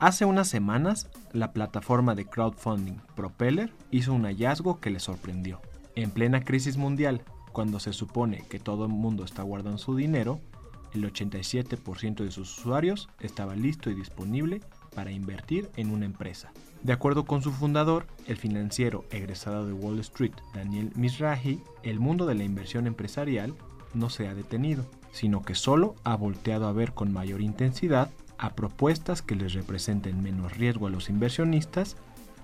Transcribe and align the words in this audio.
Hace 0.00 0.24
unas 0.24 0.48
semanas, 0.48 1.10
la 1.34 1.52
plataforma 1.52 2.14
de 2.14 2.24
crowdfunding 2.24 3.02
Propeller 3.14 3.70
hizo 3.90 4.14
un 4.14 4.24
hallazgo 4.24 4.80
que 4.80 4.88
le 4.88 4.98
sorprendió. 4.98 5.60
En 5.94 6.10
plena 6.10 6.42
crisis 6.42 6.78
mundial, 6.78 7.20
cuando 7.52 7.78
se 7.80 7.92
supone 7.92 8.46
que 8.48 8.58
todo 8.58 8.86
el 8.86 8.92
mundo 8.92 9.24
está 9.24 9.42
guardando 9.42 9.76
su 9.76 9.94
dinero, 9.94 10.40
el 10.94 11.04
87% 11.04 12.24
de 12.24 12.30
sus 12.30 12.58
usuarios 12.58 13.10
estaba 13.20 13.54
listo 13.54 13.90
y 13.90 13.94
disponible 13.94 14.62
para 14.94 15.12
invertir 15.12 15.68
en 15.76 15.90
una 15.90 16.06
empresa. 16.06 16.50
De 16.82 16.94
acuerdo 16.94 17.26
con 17.26 17.42
su 17.42 17.52
fundador, 17.52 18.06
el 18.26 18.38
financiero 18.38 19.04
egresado 19.10 19.66
de 19.66 19.74
Wall 19.74 19.98
Street, 19.98 20.32
Daniel 20.54 20.92
Mizrahi, 20.94 21.60
el 21.82 22.00
mundo 22.00 22.24
de 22.24 22.36
la 22.36 22.44
inversión 22.44 22.86
empresarial 22.86 23.54
no 23.92 24.08
se 24.08 24.28
ha 24.28 24.34
detenido, 24.34 24.86
sino 25.12 25.42
que 25.42 25.54
solo 25.54 25.94
ha 26.04 26.16
volteado 26.16 26.68
a 26.68 26.72
ver 26.72 26.94
con 26.94 27.12
mayor 27.12 27.42
intensidad 27.42 28.10
a 28.40 28.54
propuestas 28.54 29.20
que 29.20 29.36
les 29.36 29.52
representen 29.52 30.22
menos 30.22 30.56
riesgo 30.56 30.86
a 30.86 30.90
los 30.90 31.10
inversionistas 31.10 31.96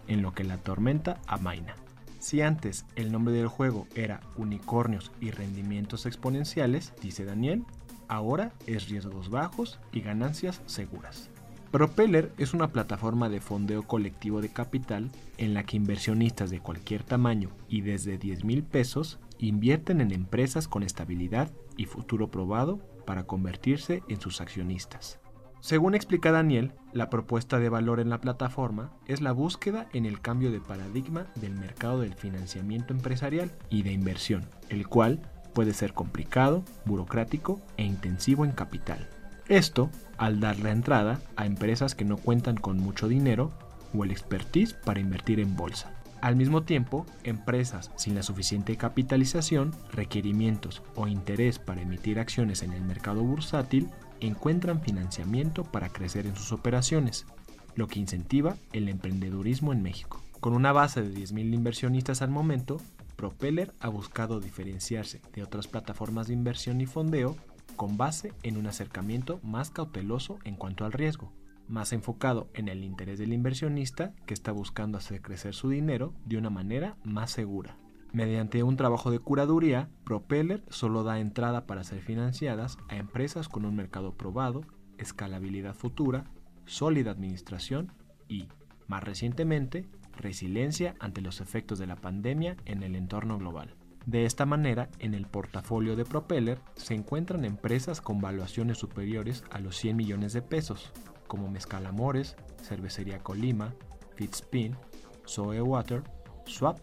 en 0.09 0.21
lo 0.21 0.35
que 0.35 0.45
la 0.45 0.59
tormenta 0.59 1.19
amaina. 1.27 1.75
Si 2.19 2.43
antes 2.43 2.85
el 2.97 3.11
nombre 3.11 3.33
del 3.33 3.49
juego 3.49 3.87
era 3.95 4.21
unicornios 4.37 5.11
y 5.21 5.31
rendimientos 5.31 6.05
exponenciales, 6.05 6.93
dice 7.01 7.25
Daniel, 7.25 7.65
ahora 8.09 8.53
es 8.67 8.91
riesgos 8.91 9.31
bajos 9.31 9.81
y 9.91 10.01
ganancias 10.01 10.61
seguras. 10.67 11.31
Propeller 11.71 12.31
es 12.37 12.53
una 12.53 12.69
plataforma 12.69 13.31
de 13.31 13.41
fondeo 13.41 13.83
colectivo 13.83 14.43
de 14.43 14.51
capital 14.51 15.11
en 15.39 15.55
la 15.55 15.65
que 15.65 15.79
inversionistas 15.79 16.51
de 16.51 16.61
cualquier 16.61 17.05
tamaño 17.05 17.49
y 17.71 17.81
desde 17.81 18.19
10 18.19 18.45
mil 18.45 18.63
pesos 18.63 19.19
invierten 19.39 20.03
en 20.03 20.13
empresas 20.13 20.69
con 20.69 20.83
estabilidad 20.83 21.51
y 21.79 21.87
futuro 21.87 22.31
probado 22.31 22.81
para 23.07 23.25
convertirse 23.25 24.03
en 24.09 24.21
sus 24.21 24.43
accionistas. 24.43 25.21
Según 25.67 25.97
explica 25.97 26.31
Daniel, 26.31 26.71
la 26.93 27.11
propuesta 27.11 27.59
de 27.59 27.69
valor 27.69 27.99
en 27.99 28.09
la 28.09 28.21
plataforma 28.21 28.93
es 29.09 29.21
la 29.21 29.33
búsqueda 29.33 29.89
en 29.93 30.07
el 30.07 30.21
cambio 30.21 30.53
de 30.53 30.61
paradigma 30.61 31.27
del 31.35 31.57
mercado 31.57 32.03
del 32.03 32.15
financiamiento 32.15 32.93
empresarial 32.95 33.51
y 33.69 33.83
de 33.83 33.91
inversión, 33.91 34.45
el 34.69 34.87
cual 34.87 35.23
puede 35.55 35.73
ser 35.73 35.93
complicado, 35.93 36.63
burocrático 36.85 37.61
e 37.79 37.83
intensivo 37.83 38.45
en 38.45 38.53
capital. 38.53 39.09
Esto 39.49 39.91
al 40.19 40.39
dar 40.39 40.61
la 40.61 40.71
entrada 40.71 41.19
a 41.35 41.47
empresas 41.47 41.97
que 41.97 42.05
no 42.05 42.17
cuentan 42.17 42.59
con 42.59 42.79
mucho 42.79 43.09
dinero 43.09 43.51
o 43.93 44.05
el 44.05 44.13
expertise 44.13 44.73
para 44.73 45.01
invertir 45.01 45.41
en 45.41 45.57
bolsa. 45.57 45.91
Al 46.21 46.37
mismo 46.37 46.63
tiempo, 46.63 47.07
empresas 47.25 47.91
sin 47.97 48.15
la 48.15 48.23
suficiente 48.23 48.77
capitalización, 48.77 49.75
requerimientos 49.91 50.85
o 50.95 51.09
interés 51.09 51.59
para 51.59 51.83
emitir 51.83 52.21
acciones 52.21 52.63
en 52.63 52.73
el 52.73 52.83
mercado 52.83 53.25
bursátil 53.25 53.89
encuentran 54.21 54.81
financiamiento 54.81 55.65
para 55.65 55.89
crecer 55.89 56.27
en 56.27 56.37
sus 56.37 56.53
operaciones, 56.53 57.27
lo 57.75 57.87
que 57.89 58.01
incentiva 58.01 58.57
el 58.73 58.89
emprendedurismo 58.89 59.73
en 59.73 59.83
México. 59.83 60.23
Con 60.41 60.55
una 60.55 60.73
base 60.73 61.03
de 61.03 61.15
10.000 61.15 61.55
inversionistas 61.55 62.23
al 62.23 62.31
momento, 62.31 62.81
Propeller 63.17 63.73
ha 63.81 63.89
buscado 63.89 64.41
diferenciarse 64.41 65.21
de 65.35 65.43
otras 65.43 65.67
plataformas 65.67 66.27
de 66.27 66.35
inversión 66.35 66.81
y 66.81 66.87
fondeo 66.87 67.37
con 67.77 67.97
base 67.97 68.33
en 68.43 68.57
un 68.57 68.67
acercamiento 68.67 69.41
más 69.43 69.71
cauteloso 69.71 70.39
en 70.45 70.57
cuanto 70.57 70.85
al 70.85 70.93
riesgo, 70.93 71.33
más 71.69 71.93
enfocado 71.93 72.49
en 72.55 72.69
el 72.69 72.85
interés 72.85 73.19
del 73.19 73.33
inversionista 73.33 74.13
que 74.27 74.35
está 74.35 74.53
buscando 74.53 74.99
hacer 74.99 75.21
crecer 75.21 75.55
su 75.55 75.69
dinero 75.69 76.13
de 76.25 76.39
una 76.39 76.51
manera 76.51 76.97
más 77.05 77.31
segura. 77.31 77.77
Mediante 78.13 78.63
un 78.63 78.77
trabajo 78.77 79.11
de 79.11 79.19
curaduría, 79.19 79.91
Propeller 80.05 80.65
solo 80.69 81.03
da 81.03 81.19
entrada 81.19 81.67
para 81.67 81.85
ser 81.85 82.01
financiadas 82.01 82.79
a 82.89 82.97
empresas 82.97 83.49
con 83.49 83.65
un 83.65 83.77
mercado 83.77 84.15
probado, 84.15 84.63
escalabilidad 84.99 85.75
futura, 85.75 86.25
sólida 86.65 87.11
administración 87.11 87.93
y, 88.29 88.49
más 88.87 89.05
recientemente, 89.05 89.89
resiliencia 90.17 90.95
ante 90.99 91.21
los 91.21 91.41
efectos 91.41 91.79
de 91.79 91.87
la 91.87 91.97
pandemia 91.97 92.57
en 92.65 92.83
el 92.83 92.97
entorno 92.97 93.39
global. 93.39 93.75
De 94.07 94.25
esta 94.25 94.47
manera, 94.47 94.89
en 95.01 95.15
el 95.15 95.27
portafolio 95.27 95.97
de 95.97 96.05
Propeller 96.05 96.61
se 96.77 96.95
encuentran 96.95 97.45
empresas 97.45 98.01
con 98.01 98.21
valuaciones 98.21 98.79
superiores 98.79 99.43
a 99.51 99.59
los 99.59 99.77
100 99.77 99.97
millones 99.97 100.33
de 100.33 100.43
pesos, 100.43 100.93
como 101.27 101.51
Mezcal 101.51 101.87
Amores, 101.87 102.37
Cervecería 102.63 103.19
Colima, 103.19 103.75
Fitspin, 104.15 104.77
Soe 105.25 105.61
Water, 105.61 106.05
Swap, 106.45 106.79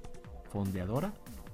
Fondeadora 0.54 1.12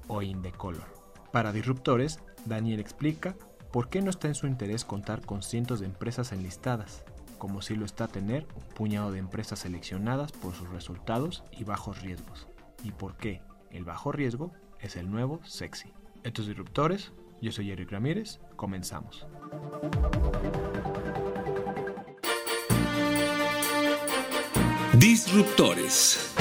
o 0.08 0.22
Indecolor. 0.22 0.84
Para 1.32 1.54
disruptores, 1.54 2.20
Daniel 2.46 2.82
explica 2.82 3.34
por 3.72 3.88
qué 3.88 4.02
no 4.02 4.10
está 4.10 4.28
en 4.28 4.36
su 4.36 4.46
interés 4.46 4.84
contar 4.84 5.22
con 5.22 5.42
cientos 5.42 5.80
de 5.80 5.86
empresas 5.86 6.34
enlistadas, 6.34 7.06
como 7.38 7.62
si 7.62 7.76
lo 7.76 7.86
está 7.86 8.10
tener 8.10 8.46
un 8.56 8.64
puñado 8.76 9.14
de 9.14 9.20
empresas 9.20 9.60
seleccionadas 9.60 10.34
por 10.34 10.54
sus 10.54 10.70
resultados 10.70 11.46
y 11.52 11.64
bajos 11.64 12.02
riesgos, 12.02 12.48
y 12.84 12.92
por 12.92 13.16
qué 13.16 13.42
el 13.72 13.86
bajo 13.86 14.12
riesgo 14.12 14.52
es 14.82 14.98
el 14.98 15.10
nuevo 15.10 15.40
sexy. 15.46 15.94
Estos 16.24 16.48
disruptores, 16.48 17.14
yo 17.42 17.54
soy 17.54 17.72
Eric 17.72 17.92
Ramírez, 17.92 18.42
comenzamos. 18.58 19.26
Disruptores. 24.98 26.36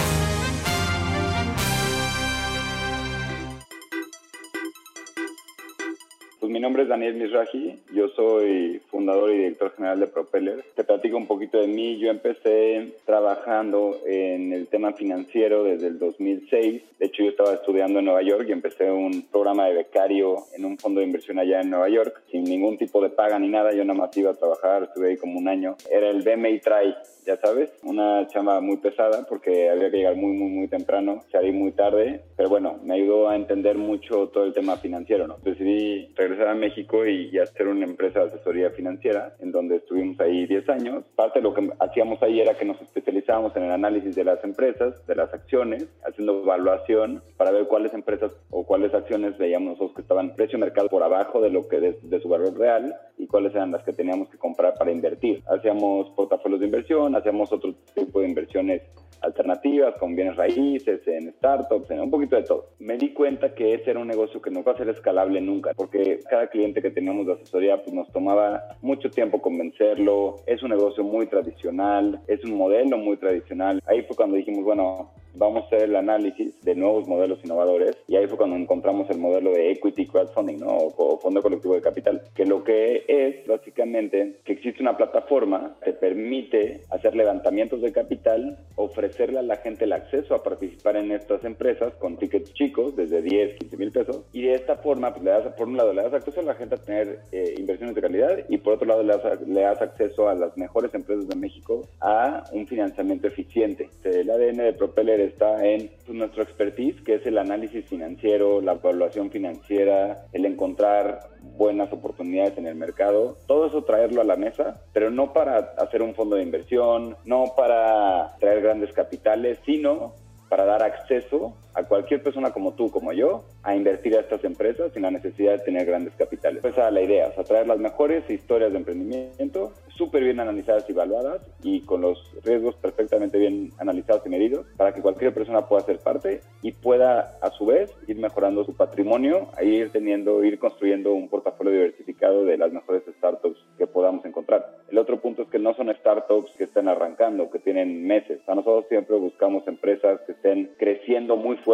Es 6.89 6.91
Daniel 6.91 7.15
Misraji, 7.15 7.79
yo 7.93 8.09
soy 8.09 8.81
fundador 8.91 9.31
y 9.31 9.39
director 9.39 9.75
general 9.75 10.01
de 10.01 10.07
Propeller. 10.07 10.65
Te 10.75 10.85
platico 10.85 11.19
un 11.19 11.27
poquito 11.27 11.61
de 11.61 11.67
mí. 11.67 11.99
Yo 11.99 12.11
empecé 12.11 12.95
trabajando 13.05 13.99
en 14.07 14.53
el 14.53 14.67
tema 14.69 14.93
financiero 14.93 15.65
desde 15.65 15.89
el 15.89 15.99
2006. 15.99 16.83
De 16.99 17.07
hecho, 17.07 17.23
yo 17.23 17.31
estaba 17.31 17.53
estudiando 17.53 17.99
en 17.99 18.07
Nueva 18.07 18.23
York 18.23 18.47
y 18.49 18.53
empecé 18.53 18.91
un 18.91 19.27
programa 19.31 19.67
de 19.67 19.75
becario 19.75 20.45
en 20.57 20.65
un 20.65 20.79
fondo 20.79 21.01
de 21.01 21.07
inversión 21.07 21.39
allá 21.39 21.61
en 21.61 21.71
Nueva 21.71 21.89
York, 21.89 22.23
sin 22.31 22.45
ningún 22.45 22.79
tipo 22.79 23.03
de 23.03 23.11
paga 23.11 23.39
ni 23.39 23.49
nada. 23.49 23.73
Yo 23.73 23.85
nada 23.85 23.99
más 23.99 24.17
iba 24.17 24.31
a 24.31 24.35
trabajar, 24.35 24.85
estuve 24.85 25.11
ahí 25.11 25.17
como 25.17 25.39
un 25.39 25.49
año. 25.49 25.77
Era 25.91 26.09
el 26.09 26.23
BMI 26.23 26.61
Try, 26.61 26.95
ya 27.27 27.37
sabes, 27.37 27.71
una 27.83 28.27
chamba 28.29 28.61
muy 28.61 28.79
pesada 28.79 29.27
porque 29.29 29.69
había 29.69 29.91
que 29.91 29.99
llegar 29.99 30.17
muy, 30.17 30.33
muy, 30.33 30.49
muy 30.51 30.69
temprano, 30.69 31.23
salí 31.31 31.53
muy 31.53 31.73
tarde, 31.73 32.23
pero 32.37 32.49
bueno, 32.49 32.79
me 32.83 32.95
ayudó 32.95 33.29
a 33.29 33.37
entender 33.37 33.77
mucho 33.77 34.29
todo 34.29 34.45
el 34.45 34.55
tema 34.55 34.77
financiero, 34.79 35.27
¿no? 35.27 35.37
Decidí 35.45 36.09
regresar 36.17 36.49
a 36.49 36.55
México 36.55 36.78
y, 36.81 37.39
hacer 37.39 37.69
una 37.69 37.85
empresa 37.85 38.21
de 38.21 38.27
asesoría 38.27 38.71
financiera, 38.71 39.35
en 39.41 39.53
donde 39.53 39.77
estuvimos 39.77 40.19
ahí 40.21 40.47
10 40.47 40.69
años. 40.69 41.05
Parte 41.15 41.39
de 41.39 41.43
lo 41.45 41.55
que 41.55 41.69
hacíamos 41.79 42.23
ahí 42.23 42.41
era 42.41 42.55
que 42.55 42.65
nos 42.65 42.81
especializábamos 42.81 43.57
en 43.57 43.65
el 43.65 43.73
análisis 43.73 44.15
de 44.15 44.25
las 44.25 44.43
empresas, 44.45 45.07
de 45.07 45.15
las 45.15 45.33
acciones, 45.33 45.89
haciendo 46.05 46.43
evaluación 46.43 47.23
para 47.37 47.51
ver 47.51 47.67
cuáles 47.67 47.95
empresas 47.95 48.33
o 48.51 48.65
cuáles 48.65 48.95
acciones 48.95 49.39
veíamos 49.39 49.71
nosotros 49.71 49.95
que 49.95 50.03
estaban 50.03 50.35
precio 50.35 50.59
mercado 50.59 50.89
por 50.89 51.03
abajo 51.03 51.41
de 51.41 51.51
lo 51.51 51.69
que 51.69 51.81
de, 51.81 52.21
su 52.21 52.29
valor 52.29 52.57
real 52.59 52.95
y 53.17 53.27
cuáles 53.27 53.55
eran 53.55 53.71
las 53.71 53.83
que 53.85 53.93
teníamos 53.93 54.29
que 54.29 54.39
comprar 54.39 54.75
para 54.75 54.93
invertir. 54.93 55.43
Hacíamos 55.49 56.11
portafolios 56.11 56.61
de 56.61 56.67
inversión, 56.67 57.15
hacíamos 57.15 57.53
otro 57.53 57.75
tipo 57.95 58.21
de 58.21 58.29
inversiones 58.29 58.83
alternativas, 59.21 59.95
con 59.99 60.15
bienes 60.15 60.37
raíces, 60.37 61.07
en 61.07 61.33
startups, 61.35 61.91
en 61.91 62.01
un 62.01 62.11
poquito 62.11 62.37
de 62.37 62.43
todo. 62.43 62.71
Me 62.79 62.97
di 62.97 63.13
cuenta 63.13 63.55
que 63.55 63.75
ese 63.75 63.91
era 63.91 64.01
un 64.01 64.09
negocio 64.09 64.41
que 64.41 64.51
no 64.51 64.63
va 64.63 64.73
a 64.73 64.77
ser 64.77 64.89
escalable 64.89 65.41
nunca, 65.41 65.73
porque 65.77 66.21
cada 66.29 66.49
cliente 66.49 66.68
que 66.75 66.91
teníamos 66.91 67.27
de 67.27 67.35
asesoría 67.35 67.83
pues 67.83 67.95
nos 67.95 68.11
tomaba 68.13 68.77
mucho 68.83 69.11
tiempo 69.11 69.41
convencerlo, 69.41 70.37
es 70.47 70.63
un 70.63 70.71
negocio 70.71 71.05
muy 71.05 71.27
tradicional, 71.27 72.21
es 72.27 72.45
un 72.45 72.57
modelo 72.57 72.99
muy 72.99 73.17
tradicional. 73.17 73.83
Ahí 73.87 74.03
fue 74.03 74.17
cuando 74.17 74.37
dijimos, 74.37 74.65
bueno, 74.65 75.11
vamos 75.39 75.63
a 75.63 75.67
hacer 75.67 75.83
el 75.83 75.97
análisis 75.97 76.61
de 76.63 76.75
nuevos 76.75 77.07
modelos 77.07 77.39
innovadores 77.45 77.97
y 78.07 78.17
ahí 78.17 78.27
fue 78.27 78.37
cuando 78.37 78.57
encontramos 78.57 79.09
el 79.11 79.19
modelo 79.19 79.53
de 79.53 79.73
equity 79.73 80.07
crowdfunding, 80.07 80.59
¿no? 80.59 80.77
O, 80.77 81.19
fondo 81.19 81.43
colectivo 81.43 81.75
de 81.75 81.81
capital, 81.81 82.23
que 82.35 82.45
lo 82.45 82.63
que 82.65 83.05
es 83.09 83.47
básicamente 83.47 84.37
que 84.45 84.53
existe 84.53 84.83
una 84.83 84.97
plataforma 84.97 85.77
que 85.83 85.93
permite 85.93 86.83
hacer 86.91 87.15
levantamientos 87.15 87.81
de 87.81 87.93
capital, 87.93 88.59
ofrecerle 88.77 89.39
a 89.39 89.43
la 89.43 89.57
gente 89.57 89.85
el 89.85 89.93
acceso 89.93 90.35
a 90.35 90.43
participar 90.43 90.97
en 90.97 91.13
estas 91.13 91.45
empresas 91.45 91.95
con 91.95 92.17
tickets 92.17 92.53
chicos, 92.55 92.97
desde 92.97 93.23
10, 93.23 93.59
15 93.59 93.77
mil 93.77 93.91
pesos, 93.91 94.25
y 94.33 94.43
de 94.43 94.55
esta 94.55 94.77
forma, 94.77 95.13
pues, 95.13 95.25
le 95.25 95.31
das, 95.31 95.47
por 95.55 95.69
un 95.69 95.77
lado, 95.77 95.93
le 95.93 96.03
das 96.03 96.13
acceso 96.13 96.41
a 96.41 96.45
la 96.45 96.55
gente 96.55 96.75
a 96.77 96.79
tener 96.79 97.21
eh, 97.33 97.55
inversiones 97.59 97.95
de 97.95 98.01
calidad 98.01 98.39
y 98.49 98.59
por 98.59 98.75
otro 98.75 98.87
lado, 98.87 99.03
le 99.03 99.17
das, 99.17 99.41
le 99.47 99.61
das 99.61 99.81
acceso 99.83 100.29
a 100.29 100.35
las 100.35 100.57
mejores 100.57 100.95
empresas 100.95 101.29
de 101.29 101.37
México 101.37 101.89
a 102.01 102.45
un 102.53 102.67
financiamiento 102.67 103.29
eficiente. 103.29 103.89
El 104.05 104.31
ADN 104.31 104.59
de 104.59 104.73
Propeller 104.73 105.21
está 105.29 105.65
en 105.65 105.91
nuestro 106.09 106.43
expertise, 106.43 107.01
que 107.03 107.15
es 107.15 107.27
el 107.27 107.39
análisis 107.39 107.85
financiero, 107.87 108.61
la 108.61 108.73
evaluación 108.73 109.31
financiera, 109.31 110.27
el 110.33 110.45
encontrar 110.45 111.21
buenas 111.57 111.93
oportunidades 111.93 112.59
en 112.59 112.67
el 112.67 112.75
mercado, 112.75 113.37
todo 113.47 113.67
eso 113.67 113.85
traerlo 113.85 114.21
a 114.21 114.25
la 114.25 114.37
mesa, 114.37 114.83
pero 114.93 115.11
no 115.11 115.33
para 115.33 115.59
hacer 115.79 116.03
un 116.03 116.15
fondo 116.15 116.37
de 116.37 116.43
inversión, 116.43 117.17
no 117.25 117.53
para 117.57 118.37
traer 118.39 118.63
grandes 118.63 118.93
capitales, 118.93 119.59
sino 119.65 120.15
para 120.49 120.65
dar 120.65 120.83
acceso 120.83 121.55
a 121.79 121.85
cualquier 121.85 122.23
persona 122.23 122.51
como 122.51 122.75
tú, 122.75 122.91
como 122.91 123.13
yo, 123.13 123.45
a 123.63 123.77
invertir 123.77 124.17
a 124.17 124.21
estas 124.21 124.43
empresas 124.43 124.93
sin 124.93 125.03
la 125.03 125.13
necesidad 125.13 125.53
de 125.53 125.65
tener 125.65 125.87
grandes 125.87 126.13
capitales. 126.15 126.65
Esa 126.65 126.89
es 126.89 126.95
la 126.95 127.03
idea, 127.03 127.29
o 127.29 127.35
sea, 127.35 127.45
traer 127.45 127.69
las 127.69 127.79
mejores 127.79 128.29
historias 128.29 128.73
de 128.73 128.79
emprendimiento, 128.79 129.73
súper 129.97 130.25
bien 130.25 130.41
analizadas 130.41 130.85
y 130.89 130.93
evaluadas 130.93 131.41
y 131.63 131.81
con 131.83 132.01
los 132.01 132.19
riesgos 132.45 132.77
perfectamente 132.77 133.39
bien 133.39 133.71
analizados 133.79 134.27
y 134.27 134.29
medidos 134.29 134.67
para 134.77 134.93
que 134.93 135.03
cualquier 135.03 135.33
persona 135.35 135.67
pueda 135.67 135.85
ser 135.85 135.99
parte 135.99 136.41
y 136.63 136.73
pueda 136.73 137.39
a 137.41 137.51
su 137.51 137.67
vez 137.67 137.93
ir 138.07 138.19
mejorando 138.19 138.65
su 138.65 138.75
patrimonio, 138.75 139.49
e 139.59 139.67
ir 139.67 139.91
teniendo, 139.91 140.43
ir 140.45 140.59
construyendo 140.59 141.13
un 141.13 141.29
portafolio 141.29 141.73
diversificado 141.73 142.45
de 142.45 142.57
las 142.59 142.73
mejores 142.73 143.03
startups 143.19 143.59
que 143.77 143.87
podamos 143.87 144.25
encontrar. 144.25 144.79
El 144.91 144.99
otro 144.99 145.21
punto 145.21 145.43
es 145.43 145.49
que 145.49 145.59
no 145.59 145.75
son 145.75 145.95
startups 145.95 146.51
que 146.57 146.65
estén 146.65 146.89
arrancando, 146.89 147.51
que 147.51 147.59
tienen 147.59 148.07
meses. 148.07 148.41
A 148.49 148.55
nosotros 148.55 148.87
siempre 148.89 149.17
buscamos 149.17 149.67
empresas 149.69 150.21
que 150.27 150.33
estén 150.33 150.73
creciendo 150.79 151.37
muy 151.37 151.57
fuerte, 151.57 151.68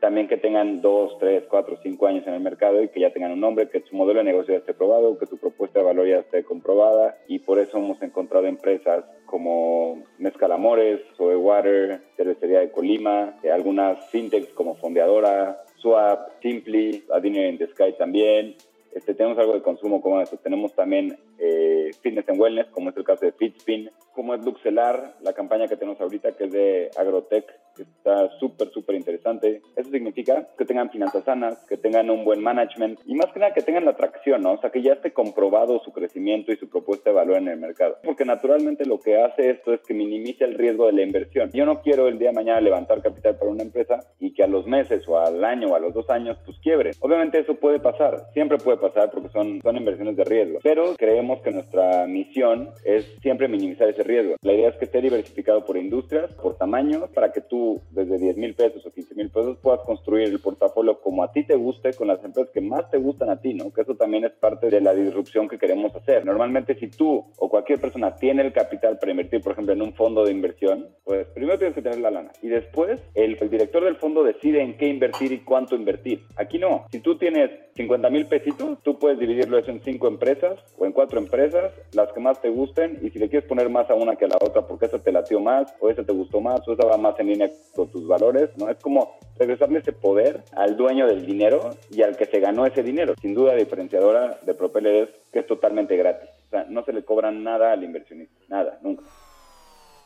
también 0.00 0.28
que 0.28 0.36
tengan 0.36 0.82
dos, 0.82 1.16
tres, 1.18 1.44
cuatro, 1.48 1.78
cinco 1.82 2.06
años 2.06 2.26
en 2.26 2.34
el 2.34 2.40
mercado 2.40 2.82
y 2.82 2.88
que 2.88 3.00
ya 3.00 3.12
tengan 3.12 3.32
un 3.32 3.40
nombre, 3.40 3.68
que 3.68 3.80
su 3.80 3.96
modelo 3.96 4.18
de 4.18 4.24
negocio 4.24 4.52
ya 4.52 4.58
esté 4.58 4.74
probado, 4.74 5.18
que 5.18 5.26
su 5.26 5.38
propuesta 5.38 5.78
de 5.78 5.86
valor 5.86 6.06
ya 6.06 6.18
esté 6.18 6.44
comprobada 6.44 7.16
y 7.28 7.38
por 7.38 7.58
eso 7.58 7.78
hemos 7.78 8.00
encontrado 8.02 8.46
empresas 8.46 9.04
como 9.24 10.02
Mezcal 10.18 10.52
Amores, 10.52 11.00
Soe 11.16 11.36
Water, 11.36 12.02
Cervecería 12.16 12.60
de 12.60 12.70
Colima, 12.70 13.38
eh, 13.42 13.50
algunas 13.50 14.10
fintechs 14.10 14.52
como 14.52 14.74
Fondeadora, 14.76 15.56
Swap, 15.76 16.42
Simply, 16.42 17.04
A 17.10 17.26
in 17.26 17.58
the 17.58 17.68
Sky 17.68 17.94
también. 17.96 18.54
Este, 18.92 19.14
tenemos 19.14 19.38
algo 19.38 19.54
de 19.54 19.62
consumo 19.62 20.00
como 20.00 20.20
eso. 20.20 20.36
Tenemos 20.38 20.74
también 20.74 21.18
eh, 21.38 21.90
Fitness 22.02 22.28
and 22.28 22.40
Wellness, 22.40 22.66
como 22.68 22.90
es 22.90 22.96
el 22.96 23.04
caso 23.04 23.26
de 23.26 23.32
Fitspin, 23.32 23.90
como 24.12 24.34
es 24.34 24.44
Luxelar, 24.44 25.14
la 25.22 25.32
campaña 25.32 25.68
que 25.68 25.76
tenemos 25.76 26.00
ahorita, 26.00 26.32
que 26.32 26.44
es 26.44 26.52
de 26.52 26.90
Agrotech, 26.96 27.46
está 27.82 28.28
súper, 28.38 28.70
súper 28.70 28.96
interesante. 28.96 29.62
Eso 29.76 29.90
significa 29.90 30.46
que 30.56 30.64
tengan 30.64 30.90
finanzas 30.90 31.24
sanas, 31.24 31.64
que 31.68 31.76
tengan 31.76 32.10
un 32.10 32.24
buen 32.24 32.42
management 32.42 33.00
y 33.06 33.14
más 33.14 33.32
que 33.32 33.40
nada 33.40 33.54
que 33.54 33.62
tengan 33.62 33.84
la 33.84 33.92
atracción, 33.92 34.42
¿no? 34.42 34.52
O 34.52 34.60
sea, 34.60 34.70
que 34.70 34.82
ya 34.82 34.94
esté 34.94 35.12
comprobado 35.12 35.80
su 35.84 35.92
crecimiento 35.92 36.52
y 36.52 36.56
su 36.56 36.68
propuesta 36.68 37.10
de 37.10 37.16
valor 37.16 37.36
en 37.38 37.48
el 37.48 37.58
mercado. 37.58 37.98
Porque 38.04 38.24
naturalmente 38.24 38.84
lo 38.84 39.00
que 39.00 39.20
hace 39.20 39.50
esto 39.50 39.72
es 39.72 39.80
que 39.86 39.94
minimiza 39.94 40.44
el 40.44 40.54
riesgo 40.54 40.86
de 40.86 40.92
la 40.92 41.02
inversión. 41.02 41.50
Yo 41.52 41.66
no 41.66 41.80
quiero 41.80 42.08
el 42.08 42.18
día 42.18 42.28
de 42.28 42.34
mañana 42.34 42.60
levantar 42.60 43.02
capital 43.02 43.36
para 43.36 43.50
una 43.50 43.62
empresa 43.62 44.00
y 44.20 44.32
que 44.32 44.42
a 44.42 44.46
los 44.46 44.66
meses 44.66 45.06
o 45.08 45.18
al 45.18 45.44
año 45.44 45.68
o 45.68 45.74
a 45.74 45.80
los 45.80 45.94
dos 45.94 46.08
años 46.10 46.38
pues 46.44 46.58
quiebre. 46.60 46.90
Obviamente 47.00 47.38
eso 47.38 47.54
puede 47.54 47.80
pasar, 47.80 48.28
siempre 48.32 48.58
puede 48.58 48.78
pasar 48.78 49.10
porque 49.10 49.28
son, 49.28 49.60
son 49.62 49.76
inversiones 49.76 50.16
de 50.16 50.24
riesgo, 50.24 50.58
pero 50.62 50.94
creemos 50.96 51.40
que 51.42 51.50
nuestra 51.50 52.06
misión 52.06 52.70
es 52.84 53.04
siempre 53.22 53.48
minimizar 53.48 53.88
ese 53.88 54.02
riesgo. 54.02 54.36
La 54.42 54.52
idea 54.52 54.70
es 54.70 54.76
que 54.76 54.84
esté 54.84 55.00
diversificado 55.00 55.64
por 55.64 55.76
industrias, 55.76 56.32
por 56.34 56.56
tamaños, 56.56 57.08
para 57.10 57.32
que 57.32 57.40
tú 57.40 57.67
desde 57.90 58.18
10 58.18 58.36
mil 58.36 58.54
pesos 58.54 58.84
o 58.86 58.90
15 58.90 59.14
mil 59.14 59.30
pesos 59.30 59.58
puedas 59.58 59.80
construir 59.80 60.28
el 60.28 60.40
portafolio 60.40 61.00
como 61.00 61.22
a 61.22 61.32
ti 61.32 61.44
te 61.44 61.56
guste, 61.56 61.92
con 61.94 62.08
las 62.08 62.22
empresas 62.24 62.52
que 62.52 62.60
más 62.60 62.90
te 62.90 62.98
gustan 62.98 63.30
a 63.30 63.40
ti, 63.40 63.54
¿no? 63.54 63.72
Que 63.72 63.82
eso 63.82 63.94
también 63.94 64.24
es 64.24 64.32
parte 64.32 64.68
de 64.70 64.80
la 64.80 64.94
disrupción 64.94 65.48
que 65.48 65.58
queremos 65.58 65.94
hacer. 65.94 66.24
Normalmente 66.24 66.74
si 66.78 66.88
tú 66.88 67.24
o 67.36 67.48
cualquier 67.48 67.80
persona 67.80 68.14
tiene 68.16 68.42
el 68.42 68.52
capital 68.52 68.98
para 68.98 69.12
invertir, 69.12 69.40
por 69.40 69.52
ejemplo, 69.52 69.72
en 69.72 69.82
un 69.82 69.94
fondo 69.94 70.24
de 70.24 70.32
inversión, 70.32 70.88
pues 71.04 71.26
primero 71.28 71.58
tienes 71.58 71.74
que 71.74 71.82
tener 71.82 72.00
la 72.00 72.10
lana 72.10 72.32
y 72.42 72.48
después 72.48 73.00
el, 73.14 73.36
el 73.40 73.50
director 73.50 73.84
del 73.84 73.96
fondo 73.96 74.22
decide 74.22 74.62
en 74.62 74.76
qué 74.76 74.88
invertir 74.88 75.32
y 75.32 75.40
cuánto 75.40 75.74
invertir. 75.74 76.24
Aquí 76.36 76.58
no. 76.58 76.86
Si 76.90 77.00
tú 77.00 77.16
tienes 77.18 77.50
50 77.74 78.10
mil 78.10 78.26
pesitos, 78.26 78.78
tú 78.82 78.98
puedes 78.98 79.18
dividirlo 79.18 79.58
eso 79.58 79.70
en 79.70 79.80
cinco 79.82 80.08
empresas 80.08 80.58
o 80.78 80.86
en 80.86 80.92
cuatro 80.92 81.18
empresas, 81.18 81.72
las 81.92 82.12
que 82.12 82.20
más 82.20 82.40
te 82.40 82.48
gusten 82.48 82.98
y 83.02 83.10
si 83.10 83.18
le 83.18 83.28
quieres 83.28 83.48
poner 83.48 83.68
más 83.68 83.88
a 83.90 83.94
una 83.94 84.16
que 84.16 84.24
a 84.24 84.28
la 84.28 84.38
otra 84.40 84.66
porque 84.66 84.86
esa 84.86 84.98
te 84.98 85.12
latió 85.12 85.40
más 85.40 85.72
o 85.80 85.88
esa 85.88 86.04
te 86.04 86.12
gustó 86.12 86.40
más 86.40 86.66
o 86.66 86.72
esa 86.72 86.86
va 86.86 86.96
más 86.96 87.18
en 87.20 87.28
línea 87.28 87.50
con 87.74 87.90
tus 87.90 88.06
valores, 88.06 88.50
¿no? 88.56 88.68
Es 88.68 88.76
como 88.78 89.18
regresarle 89.38 89.78
ese 89.78 89.92
poder 89.92 90.42
al 90.56 90.76
dueño 90.76 91.06
del 91.06 91.24
dinero 91.24 91.70
y 91.90 92.02
al 92.02 92.16
que 92.16 92.26
se 92.26 92.40
ganó 92.40 92.66
ese 92.66 92.82
dinero. 92.82 93.14
Sin 93.20 93.34
duda 93.34 93.54
diferenciadora 93.54 94.38
de 94.42 94.54
Propeller 94.54 94.94
es 94.94 95.08
que 95.32 95.40
es 95.40 95.46
totalmente 95.46 95.96
gratis. 95.96 96.28
O 96.46 96.50
sea, 96.50 96.66
no 96.68 96.84
se 96.84 96.92
le 96.92 97.04
cobra 97.04 97.30
nada 97.30 97.72
al 97.72 97.84
inversionista, 97.84 98.34
nada, 98.48 98.78
nunca. 98.82 99.04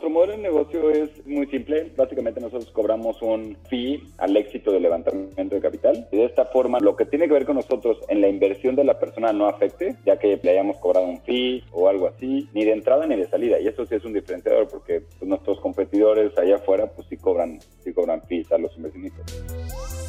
Nuestro 0.02 0.18
modelo 0.18 0.36
de 0.36 0.42
negocio 0.42 0.90
es 0.90 1.24
muy 1.28 1.46
simple. 1.46 1.92
Básicamente 1.96 2.40
nosotros 2.40 2.72
cobramos 2.72 3.22
un 3.22 3.56
fee 3.70 4.02
al 4.18 4.36
éxito 4.36 4.72
del 4.72 4.82
levantamiento 4.82 5.54
de 5.54 5.60
capital. 5.60 6.08
Y 6.10 6.16
de 6.16 6.24
esta 6.24 6.44
forma, 6.46 6.80
lo 6.80 6.96
que 6.96 7.04
tiene 7.04 7.28
que 7.28 7.34
ver 7.34 7.46
con 7.46 7.54
nosotros 7.54 7.98
en 8.08 8.20
la 8.20 8.26
inversión 8.26 8.74
de 8.74 8.82
la 8.82 8.98
persona 8.98 9.32
no 9.32 9.46
afecte, 9.46 9.94
ya 10.04 10.18
que 10.18 10.40
le 10.42 10.50
hayamos 10.50 10.78
cobrado 10.78 11.06
un 11.06 11.22
fee 11.22 11.62
o 11.70 11.88
algo 11.88 12.08
así, 12.08 12.48
ni 12.52 12.64
de 12.64 12.72
entrada 12.72 13.06
ni 13.06 13.14
de 13.14 13.28
salida. 13.28 13.60
Y 13.60 13.68
eso 13.68 13.86
sí 13.86 13.94
es 13.94 14.04
un 14.04 14.12
diferenciador 14.12 14.66
porque 14.66 15.02
pues, 15.20 15.22
nuestros 15.22 15.60
competidores 15.60 16.36
allá 16.36 16.56
afuera 16.56 16.88
pues 16.88 17.06
sí 17.06 17.16
cobran, 17.16 17.60
sí 17.84 17.92
cobran 17.92 18.22
fees 18.22 18.50
a 18.50 18.58
los 18.58 18.76
inversionistas. 18.76 20.01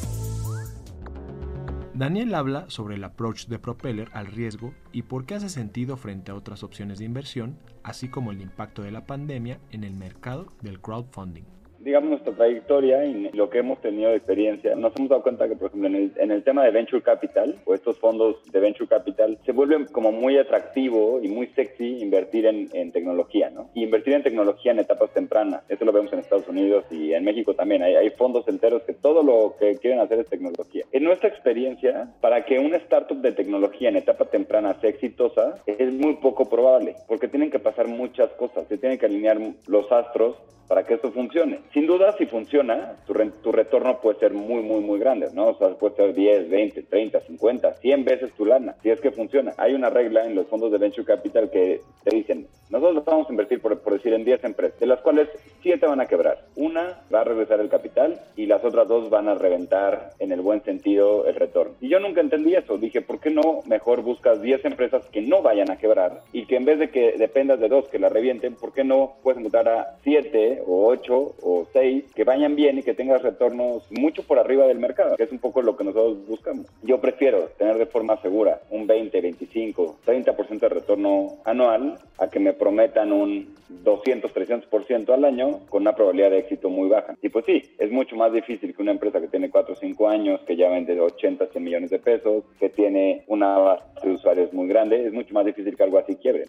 Daniel 1.94 2.34
habla 2.34 2.68
sobre 2.70 2.96
el 2.96 3.04
approach 3.04 3.46
de 3.46 3.60
Propeller 3.60 4.08
al 4.14 4.26
riesgo 4.26 4.74
y 4.90 5.02
por 5.02 5.26
qué 5.26 5.36
hace 5.36 5.48
sentido 5.48 5.96
frente 5.96 6.32
a 6.32 6.34
otras 6.34 6.64
opciones 6.64 6.98
de 6.98 7.04
inversión, 7.04 7.56
así 7.84 8.08
como 8.08 8.32
el 8.32 8.40
impacto 8.40 8.82
de 8.82 8.90
la 8.90 9.06
pandemia 9.06 9.60
en 9.70 9.84
el 9.84 9.94
mercado 9.94 10.52
del 10.60 10.80
crowdfunding 10.80 11.44
digamos, 11.84 12.10
nuestra 12.10 12.32
trayectoria 12.32 13.04
y 13.04 13.30
lo 13.32 13.50
que 13.50 13.58
hemos 13.58 13.80
tenido 13.80 14.10
de 14.10 14.16
experiencia, 14.16 14.74
nos 14.74 14.96
hemos 14.96 15.10
dado 15.10 15.22
cuenta 15.22 15.46
que, 15.48 15.54
por 15.54 15.68
ejemplo, 15.68 15.88
en 15.88 16.30
el, 16.30 16.42
tema 16.42 16.64
de 16.64 16.70
Venture 16.70 17.02
Capital 17.02 17.56
o 17.64 17.74
estos 17.74 17.98
fondos 17.98 18.36
de 18.50 18.60
Venture 18.60 18.88
Capital, 18.88 19.38
se 19.44 19.52
vuelve 19.52 19.86
como 19.86 20.12
muy 20.12 20.38
atractivo 20.38 21.20
y 21.22 21.28
muy 21.28 21.46
sexy 21.48 21.98
invertir 22.00 22.46
en, 22.46 22.92
tecnología, 22.92 23.50
¿no? 23.50 23.70
Y 23.74 23.82
invertir 23.82 24.14
en 24.14 24.22
tecnología 24.22 24.72
en 24.72 24.78
etapas 24.78 25.10
tempranas. 25.12 25.62
Eso 25.68 25.84
lo 25.84 25.92
vemos 25.92 26.12
en 26.12 26.20
Estados 26.20 26.48
Unidos 26.48 26.84
y 26.90 27.12
en 27.12 27.24
México 27.24 27.54
también. 27.54 27.82
Hay, 27.82 27.96
hay 27.96 28.10
fondos 28.10 28.46
enteros 28.46 28.82
que 28.84 28.94
todo 28.94 29.22
lo 29.22 29.56
que 29.58 29.76
quieren 29.78 30.00
hacer 30.00 30.20
es 30.20 30.28
tecnología. 30.28 30.84
En 30.92 31.04
nuestra 31.04 31.28
experiencia, 31.28 32.08
para 32.20 32.44
que 32.44 32.58
una 32.58 32.76
startup 32.76 33.20
de 33.20 33.32
tecnología 33.32 33.88
en 33.88 33.96
etapa 33.96 34.26
temprana 34.26 34.74
sea 34.80 34.90
exitosa, 34.90 35.58
es 35.66 35.92
muy 35.92 36.14
poco 36.16 36.48
probable, 36.48 36.94
porque 37.08 37.28
tienen 37.28 37.50
que 37.50 37.58
pasar 37.58 37.88
muchas 37.88 38.30
cosas. 38.32 38.66
Se 38.68 38.78
tienen 38.78 38.98
que 38.98 39.06
alinear 39.06 39.38
los 39.66 39.90
astros 39.90 40.36
para 40.68 40.84
que 40.84 40.94
esto 40.94 41.12
funcione. 41.12 41.60
Sin 41.74 41.88
duda, 41.88 42.16
si 42.16 42.26
funciona, 42.26 42.92
tu, 43.04 43.14
tu, 43.42 43.50
retorno 43.50 44.00
puede 44.00 44.20
ser 44.20 44.32
muy, 44.32 44.62
muy, 44.62 44.80
muy 44.80 44.96
grande, 45.00 45.26
¿no? 45.34 45.48
O 45.48 45.58
sea, 45.58 45.70
puede 45.70 45.96
ser 45.96 46.14
10, 46.14 46.48
20, 46.48 46.84
30, 46.84 47.20
50, 47.22 47.74
100 47.74 48.04
veces 48.04 48.32
tu 48.34 48.46
lana, 48.46 48.76
si 48.80 48.90
es 48.90 49.00
que 49.00 49.10
funciona. 49.10 49.54
Hay 49.58 49.74
una 49.74 49.90
regla 49.90 50.24
en 50.24 50.36
los 50.36 50.46
fondos 50.46 50.70
de 50.70 50.78
Venture 50.78 51.04
Capital 51.04 51.50
que 51.50 51.80
te 52.04 52.14
dicen, 52.14 52.46
nosotros 52.70 53.04
vamos 53.04 53.28
a 53.28 53.32
invertir, 53.32 53.60
por, 53.60 53.76
por 53.80 53.94
decir, 53.94 54.12
en 54.12 54.24
10 54.24 54.44
empresas, 54.44 54.78
de 54.78 54.86
las 54.86 55.00
cuales 55.00 55.28
7 55.62 55.84
van 55.84 56.00
a 56.00 56.06
quebrar. 56.06 56.44
Una 56.54 57.00
va 57.12 57.22
a 57.22 57.24
regresar 57.24 57.58
el 57.58 57.68
capital 57.68 58.20
y 58.36 58.46
las 58.46 58.64
otras 58.64 58.86
dos 58.86 59.10
van 59.10 59.28
a 59.28 59.34
reventar, 59.34 60.12
en 60.20 60.30
el 60.30 60.42
buen 60.42 60.62
sentido, 60.62 61.26
el 61.26 61.34
retorno. 61.34 61.74
Y 61.80 61.88
yo 61.88 61.98
nunca 61.98 62.20
entendí 62.20 62.54
eso. 62.54 62.78
Dije, 62.78 63.02
¿por 63.02 63.18
qué 63.18 63.30
no 63.30 63.62
mejor 63.66 64.02
buscas 64.02 64.40
10 64.40 64.64
empresas 64.64 65.04
que 65.10 65.22
no 65.22 65.42
vayan 65.42 65.72
a 65.72 65.76
quebrar 65.78 66.20
y 66.32 66.46
que 66.46 66.54
en 66.54 66.66
vez 66.66 66.78
de 66.78 66.90
que 66.90 67.16
dependas 67.18 67.58
de 67.58 67.68
dos 67.68 67.88
que 67.88 67.98
la 67.98 68.10
revienten, 68.10 68.54
¿por 68.54 68.72
qué 68.72 68.84
no 68.84 69.14
puedes 69.24 69.40
encontrar 69.40 69.68
a 69.68 69.96
7 70.04 70.62
o 70.66 70.86
8 70.86 71.34
o 71.42 71.63
6 71.72 72.12
que 72.14 72.24
vayan 72.24 72.56
bien 72.56 72.78
y 72.78 72.82
que 72.82 72.94
tengas 72.94 73.22
retornos 73.22 73.84
mucho 73.90 74.22
por 74.22 74.38
arriba 74.38 74.66
del 74.66 74.78
mercado, 74.78 75.16
que 75.16 75.24
es 75.24 75.32
un 75.32 75.38
poco 75.38 75.62
lo 75.62 75.76
que 75.76 75.84
nosotros 75.84 76.26
buscamos. 76.26 76.66
Yo 76.82 77.00
prefiero 77.00 77.50
tener 77.58 77.78
de 77.78 77.86
forma 77.86 78.20
segura 78.20 78.60
un 78.70 78.86
20, 78.86 79.20
25, 79.20 79.96
30% 80.06 80.60
de 80.60 80.68
retorno 80.68 81.38
anual 81.44 81.98
a 82.18 82.28
que 82.28 82.40
me 82.40 82.52
prometan 82.52 83.12
un 83.12 83.54
200, 83.68 84.32
300% 84.32 85.12
al 85.12 85.24
año 85.24 85.60
con 85.68 85.82
una 85.82 85.94
probabilidad 85.94 86.30
de 86.30 86.38
éxito 86.38 86.68
muy 86.70 86.88
baja. 86.88 87.16
Y 87.22 87.28
pues 87.28 87.44
sí, 87.44 87.62
es 87.78 87.90
mucho 87.90 88.16
más 88.16 88.32
difícil 88.32 88.74
que 88.74 88.82
una 88.82 88.92
empresa 88.92 89.20
que 89.20 89.28
tiene 89.28 89.50
4 89.50 89.74
o 89.74 89.76
5 89.76 90.08
años, 90.08 90.40
que 90.46 90.56
ya 90.56 90.68
vende 90.68 90.98
80, 91.00 91.46
100 91.46 91.64
millones 91.64 91.90
de 91.90 91.98
pesos, 91.98 92.44
que 92.58 92.68
tiene 92.68 93.24
una 93.26 93.58
base 93.58 93.84
de 94.02 94.12
usuarios 94.12 94.52
muy 94.52 94.68
grande, 94.68 95.06
es 95.06 95.12
mucho 95.12 95.34
más 95.34 95.44
difícil 95.44 95.76
que 95.76 95.82
algo 95.82 95.98
así 95.98 96.16
quiebre 96.16 96.44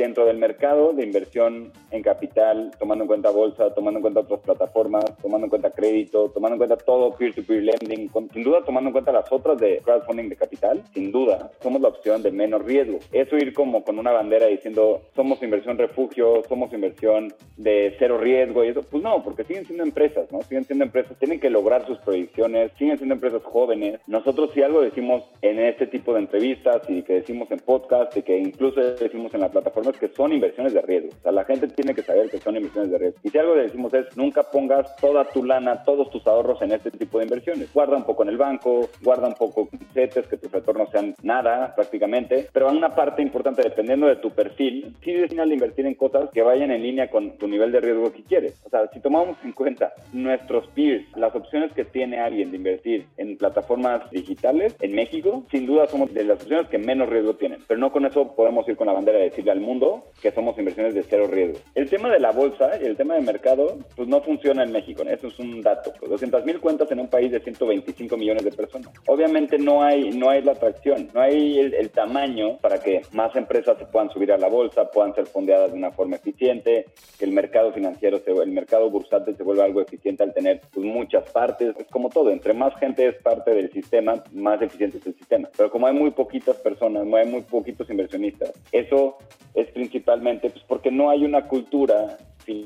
dentro 0.00 0.24
del 0.24 0.38
mercado 0.38 0.94
de 0.94 1.04
inversión 1.04 1.72
en 1.90 2.02
capital, 2.02 2.70
tomando 2.78 3.04
en 3.04 3.08
cuenta 3.08 3.28
bolsa, 3.28 3.74
tomando 3.74 3.98
en 3.98 4.02
cuenta 4.02 4.20
otras 4.20 4.40
plataformas, 4.40 5.04
tomando 5.20 5.44
en 5.44 5.50
cuenta 5.50 5.70
crédito, 5.70 6.30
tomando 6.30 6.54
en 6.54 6.58
cuenta 6.58 6.78
todo 6.78 7.14
peer-to-peer 7.16 7.64
lending, 7.64 8.10
sin 8.32 8.42
duda 8.42 8.64
tomando 8.64 8.88
en 8.88 8.92
cuenta 8.92 9.12
las 9.12 9.30
otras 9.30 9.58
de 9.58 9.82
crowdfunding 9.84 10.30
de 10.30 10.36
capital, 10.36 10.82
sin 10.94 11.12
duda, 11.12 11.50
somos 11.62 11.82
la 11.82 11.88
opción 11.88 12.22
de 12.22 12.32
menos 12.32 12.64
riesgo. 12.64 12.98
Eso 13.12 13.36
ir 13.36 13.52
como 13.52 13.84
con 13.84 13.98
una 13.98 14.10
bandera 14.10 14.46
diciendo 14.46 15.02
somos 15.14 15.42
inversión 15.42 15.76
refugio, 15.76 16.42
somos 16.48 16.72
inversión 16.72 17.34
de 17.58 17.94
cero 17.98 18.16
riesgo 18.16 18.64
y 18.64 18.68
eso, 18.68 18.82
pues 18.82 19.02
no, 19.02 19.22
porque 19.22 19.44
siguen 19.44 19.66
siendo 19.66 19.84
empresas, 19.84 20.32
¿no? 20.32 20.40
Siguen 20.42 20.64
siendo 20.64 20.86
empresas, 20.86 21.18
tienen 21.18 21.40
que 21.40 21.50
lograr 21.50 21.86
sus 21.86 21.98
proyecciones, 21.98 22.72
siguen 22.78 22.96
siendo 22.96 23.16
empresas 23.16 23.42
jóvenes. 23.42 24.00
Nosotros 24.06 24.50
si 24.54 24.62
algo 24.62 24.80
decimos 24.80 25.24
en 25.42 25.58
este 25.60 25.86
tipo 25.86 26.14
de 26.14 26.20
entrevistas 26.20 26.88
y 26.88 27.02
que 27.02 27.14
decimos 27.14 27.50
en 27.50 27.58
podcast 27.58 28.16
y 28.16 28.22
que 28.22 28.38
incluso 28.38 28.80
decimos 28.80 29.34
en 29.34 29.40
la 29.40 29.50
plataforma 29.50 29.89
que 29.98 30.08
son 30.08 30.32
inversiones 30.32 30.74
de 30.74 30.82
riesgo. 30.82 31.10
O 31.18 31.22
sea, 31.22 31.32
la 31.32 31.44
gente 31.44 31.68
tiene 31.68 31.94
que 31.94 32.02
saber 32.02 32.30
que 32.30 32.38
son 32.38 32.56
inversiones 32.56 32.90
de 32.90 32.98
riesgo. 32.98 33.20
Y 33.22 33.30
si 33.30 33.38
algo 33.38 33.54
le 33.54 33.62
decimos 33.62 33.92
es 33.94 34.16
nunca 34.16 34.42
pongas 34.42 34.94
toda 34.96 35.24
tu 35.24 35.44
lana, 35.44 35.82
todos 35.84 36.10
tus 36.10 36.26
ahorros 36.26 36.60
en 36.62 36.72
este 36.72 36.90
tipo 36.90 37.18
de 37.18 37.24
inversiones. 37.24 37.72
Guarda 37.72 37.96
un 37.96 38.04
poco 38.04 38.22
en 38.22 38.30
el 38.30 38.38
banco, 38.38 38.88
guarda 39.02 39.28
un 39.28 39.34
poco 39.34 39.68
en 39.72 39.78
CETES, 39.92 40.26
que 40.26 40.36
tus 40.36 40.50
retornos 40.50 40.90
sean 40.90 41.14
nada 41.22 41.74
prácticamente, 41.74 42.48
pero 42.52 42.68
una 42.70 42.94
parte 42.94 43.22
importante, 43.22 43.62
dependiendo 43.62 44.06
de 44.06 44.16
tu 44.16 44.30
perfil, 44.30 44.96
sí 45.02 45.14
al 45.38 45.52
invertir 45.52 45.86
en 45.86 45.94
cosas 45.94 46.30
que 46.30 46.42
vayan 46.42 46.70
en 46.70 46.82
línea 46.82 47.10
con 47.10 47.36
tu 47.38 47.46
nivel 47.46 47.72
de 47.72 47.80
riesgo 47.80 48.12
que 48.12 48.22
quieres. 48.22 48.60
O 48.64 48.70
sea, 48.70 48.88
si 48.92 49.00
tomamos 49.00 49.36
en 49.44 49.52
cuenta 49.52 49.92
nuestros 50.12 50.66
peers, 50.68 51.04
las 51.16 51.34
opciones 51.34 51.72
que 51.72 51.84
tiene 51.84 52.18
alguien 52.18 52.50
de 52.50 52.56
invertir 52.56 53.06
en 53.16 53.36
plataformas 53.36 54.10
digitales 54.10 54.76
en 54.80 54.94
México, 54.94 55.44
sin 55.50 55.66
duda 55.66 55.86
somos 55.86 56.12
de 56.12 56.24
las 56.24 56.42
opciones 56.42 56.68
que 56.68 56.78
menos 56.78 57.08
riesgo 57.08 57.34
tienen. 57.34 57.60
Pero 57.66 57.80
no 57.80 57.92
con 57.92 58.06
eso 58.06 58.34
podemos 58.34 58.68
ir 58.68 58.76
con 58.76 58.86
la 58.86 58.92
bandera 58.92 59.18
de 59.18 59.24
decirle 59.24 59.52
al 59.52 59.60
mundo 59.80 60.04
que 60.20 60.30
somos 60.32 60.58
inversiones 60.58 60.94
de 60.94 61.02
cero 61.02 61.26
riesgo. 61.26 61.58
El 61.74 61.88
tema 61.88 62.10
de 62.10 62.20
la 62.20 62.30
bolsa 62.30 62.70
y 62.80 62.84
el 62.84 62.96
tema 62.96 63.14
de 63.14 63.22
mercado, 63.22 63.78
pues 63.96 64.06
no 64.06 64.20
funciona 64.20 64.62
en 64.62 64.72
México. 64.72 65.02
Eso 65.02 65.28
es 65.28 65.38
un 65.38 65.62
dato. 65.62 65.92
200 66.06 66.44
mil 66.44 66.60
cuentas 66.60 66.90
en 66.90 67.00
un 67.00 67.08
país 67.08 67.32
de 67.32 67.40
125 67.40 68.16
millones 68.18 68.44
de 68.44 68.52
personas. 68.52 68.92
Obviamente 69.06 69.58
no 69.58 69.82
hay, 69.82 70.10
no 70.10 70.28
hay 70.28 70.42
la 70.42 70.52
atracción, 70.52 71.08
no 71.14 71.22
hay 71.22 71.58
el, 71.58 71.74
el 71.74 71.90
tamaño 71.90 72.58
para 72.58 72.78
que 72.78 73.00
más 73.12 73.34
empresas 73.34 73.78
se 73.78 73.86
puedan 73.86 74.10
subir 74.10 74.30
a 74.32 74.38
la 74.38 74.48
bolsa, 74.48 74.90
puedan 74.90 75.14
ser 75.14 75.26
fondeadas 75.26 75.72
de 75.72 75.78
una 75.78 75.90
forma 75.90 76.16
eficiente, 76.16 76.86
que 77.18 77.24
el 77.24 77.32
mercado 77.32 77.72
financiero, 77.72 78.18
se, 78.18 78.30
el 78.30 78.50
mercado 78.50 78.90
bursátil 78.90 79.36
se 79.36 79.42
vuelva 79.42 79.64
algo 79.64 79.80
eficiente 79.80 80.22
al 80.22 80.34
tener 80.34 80.60
pues, 80.70 80.84
muchas 80.84 81.30
partes. 81.30 81.74
Es 81.78 81.86
como 81.86 82.10
todo, 82.10 82.30
entre 82.30 82.52
más 82.52 82.78
gente 82.78 83.06
es 83.06 83.16
parte 83.22 83.54
del 83.54 83.72
sistema, 83.72 84.22
más 84.32 84.60
eficiente 84.60 84.98
es 84.98 85.06
el 85.06 85.14
sistema. 85.14 85.48
Pero 85.56 85.70
como 85.70 85.86
hay 85.86 85.94
muy 85.94 86.10
poquitas 86.10 86.56
personas, 86.56 87.06
hay 87.10 87.26
muy 87.26 87.40
poquitos 87.40 87.88
inversionistas, 87.88 88.52
eso 88.72 89.16
es 89.54 89.69
pues, 90.50 90.64
porque 90.66 90.90
no 90.90 91.10
hay 91.10 91.24
una 91.24 91.46
cultura 91.46 92.18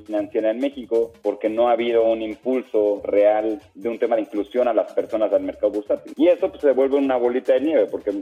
financiera 0.04 0.50
en 0.50 0.58
México 0.58 1.12
porque 1.22 1.48
no 1.48 1.68
ha 1.68 1.72
habido 1.72 2.04
un 2.04 2.22
impulso 2.22 3.00
real 3.04 3.60
de 3.74 3.88
un 3.88 3.98
tema 3.98 4.16
de 4.16 4.22
inclusión 4.22 4.68
a 4.68 4.74
las 4.74 4.92
personas 4.92 5.32
al 5.32 5.42
mercado 5.42 5.72
bursátil. 5.72 6.12
Y 6.16 6.28
eso 6.28 6.48
pues, 6.48 6.62
se 6.62 6.72
vuelve 6.72 6.96
una 6.96 7.16
bolita 7.16 7.54
de 7.54 7.60
nieve 7.60 7.86
porque 7.90 8.12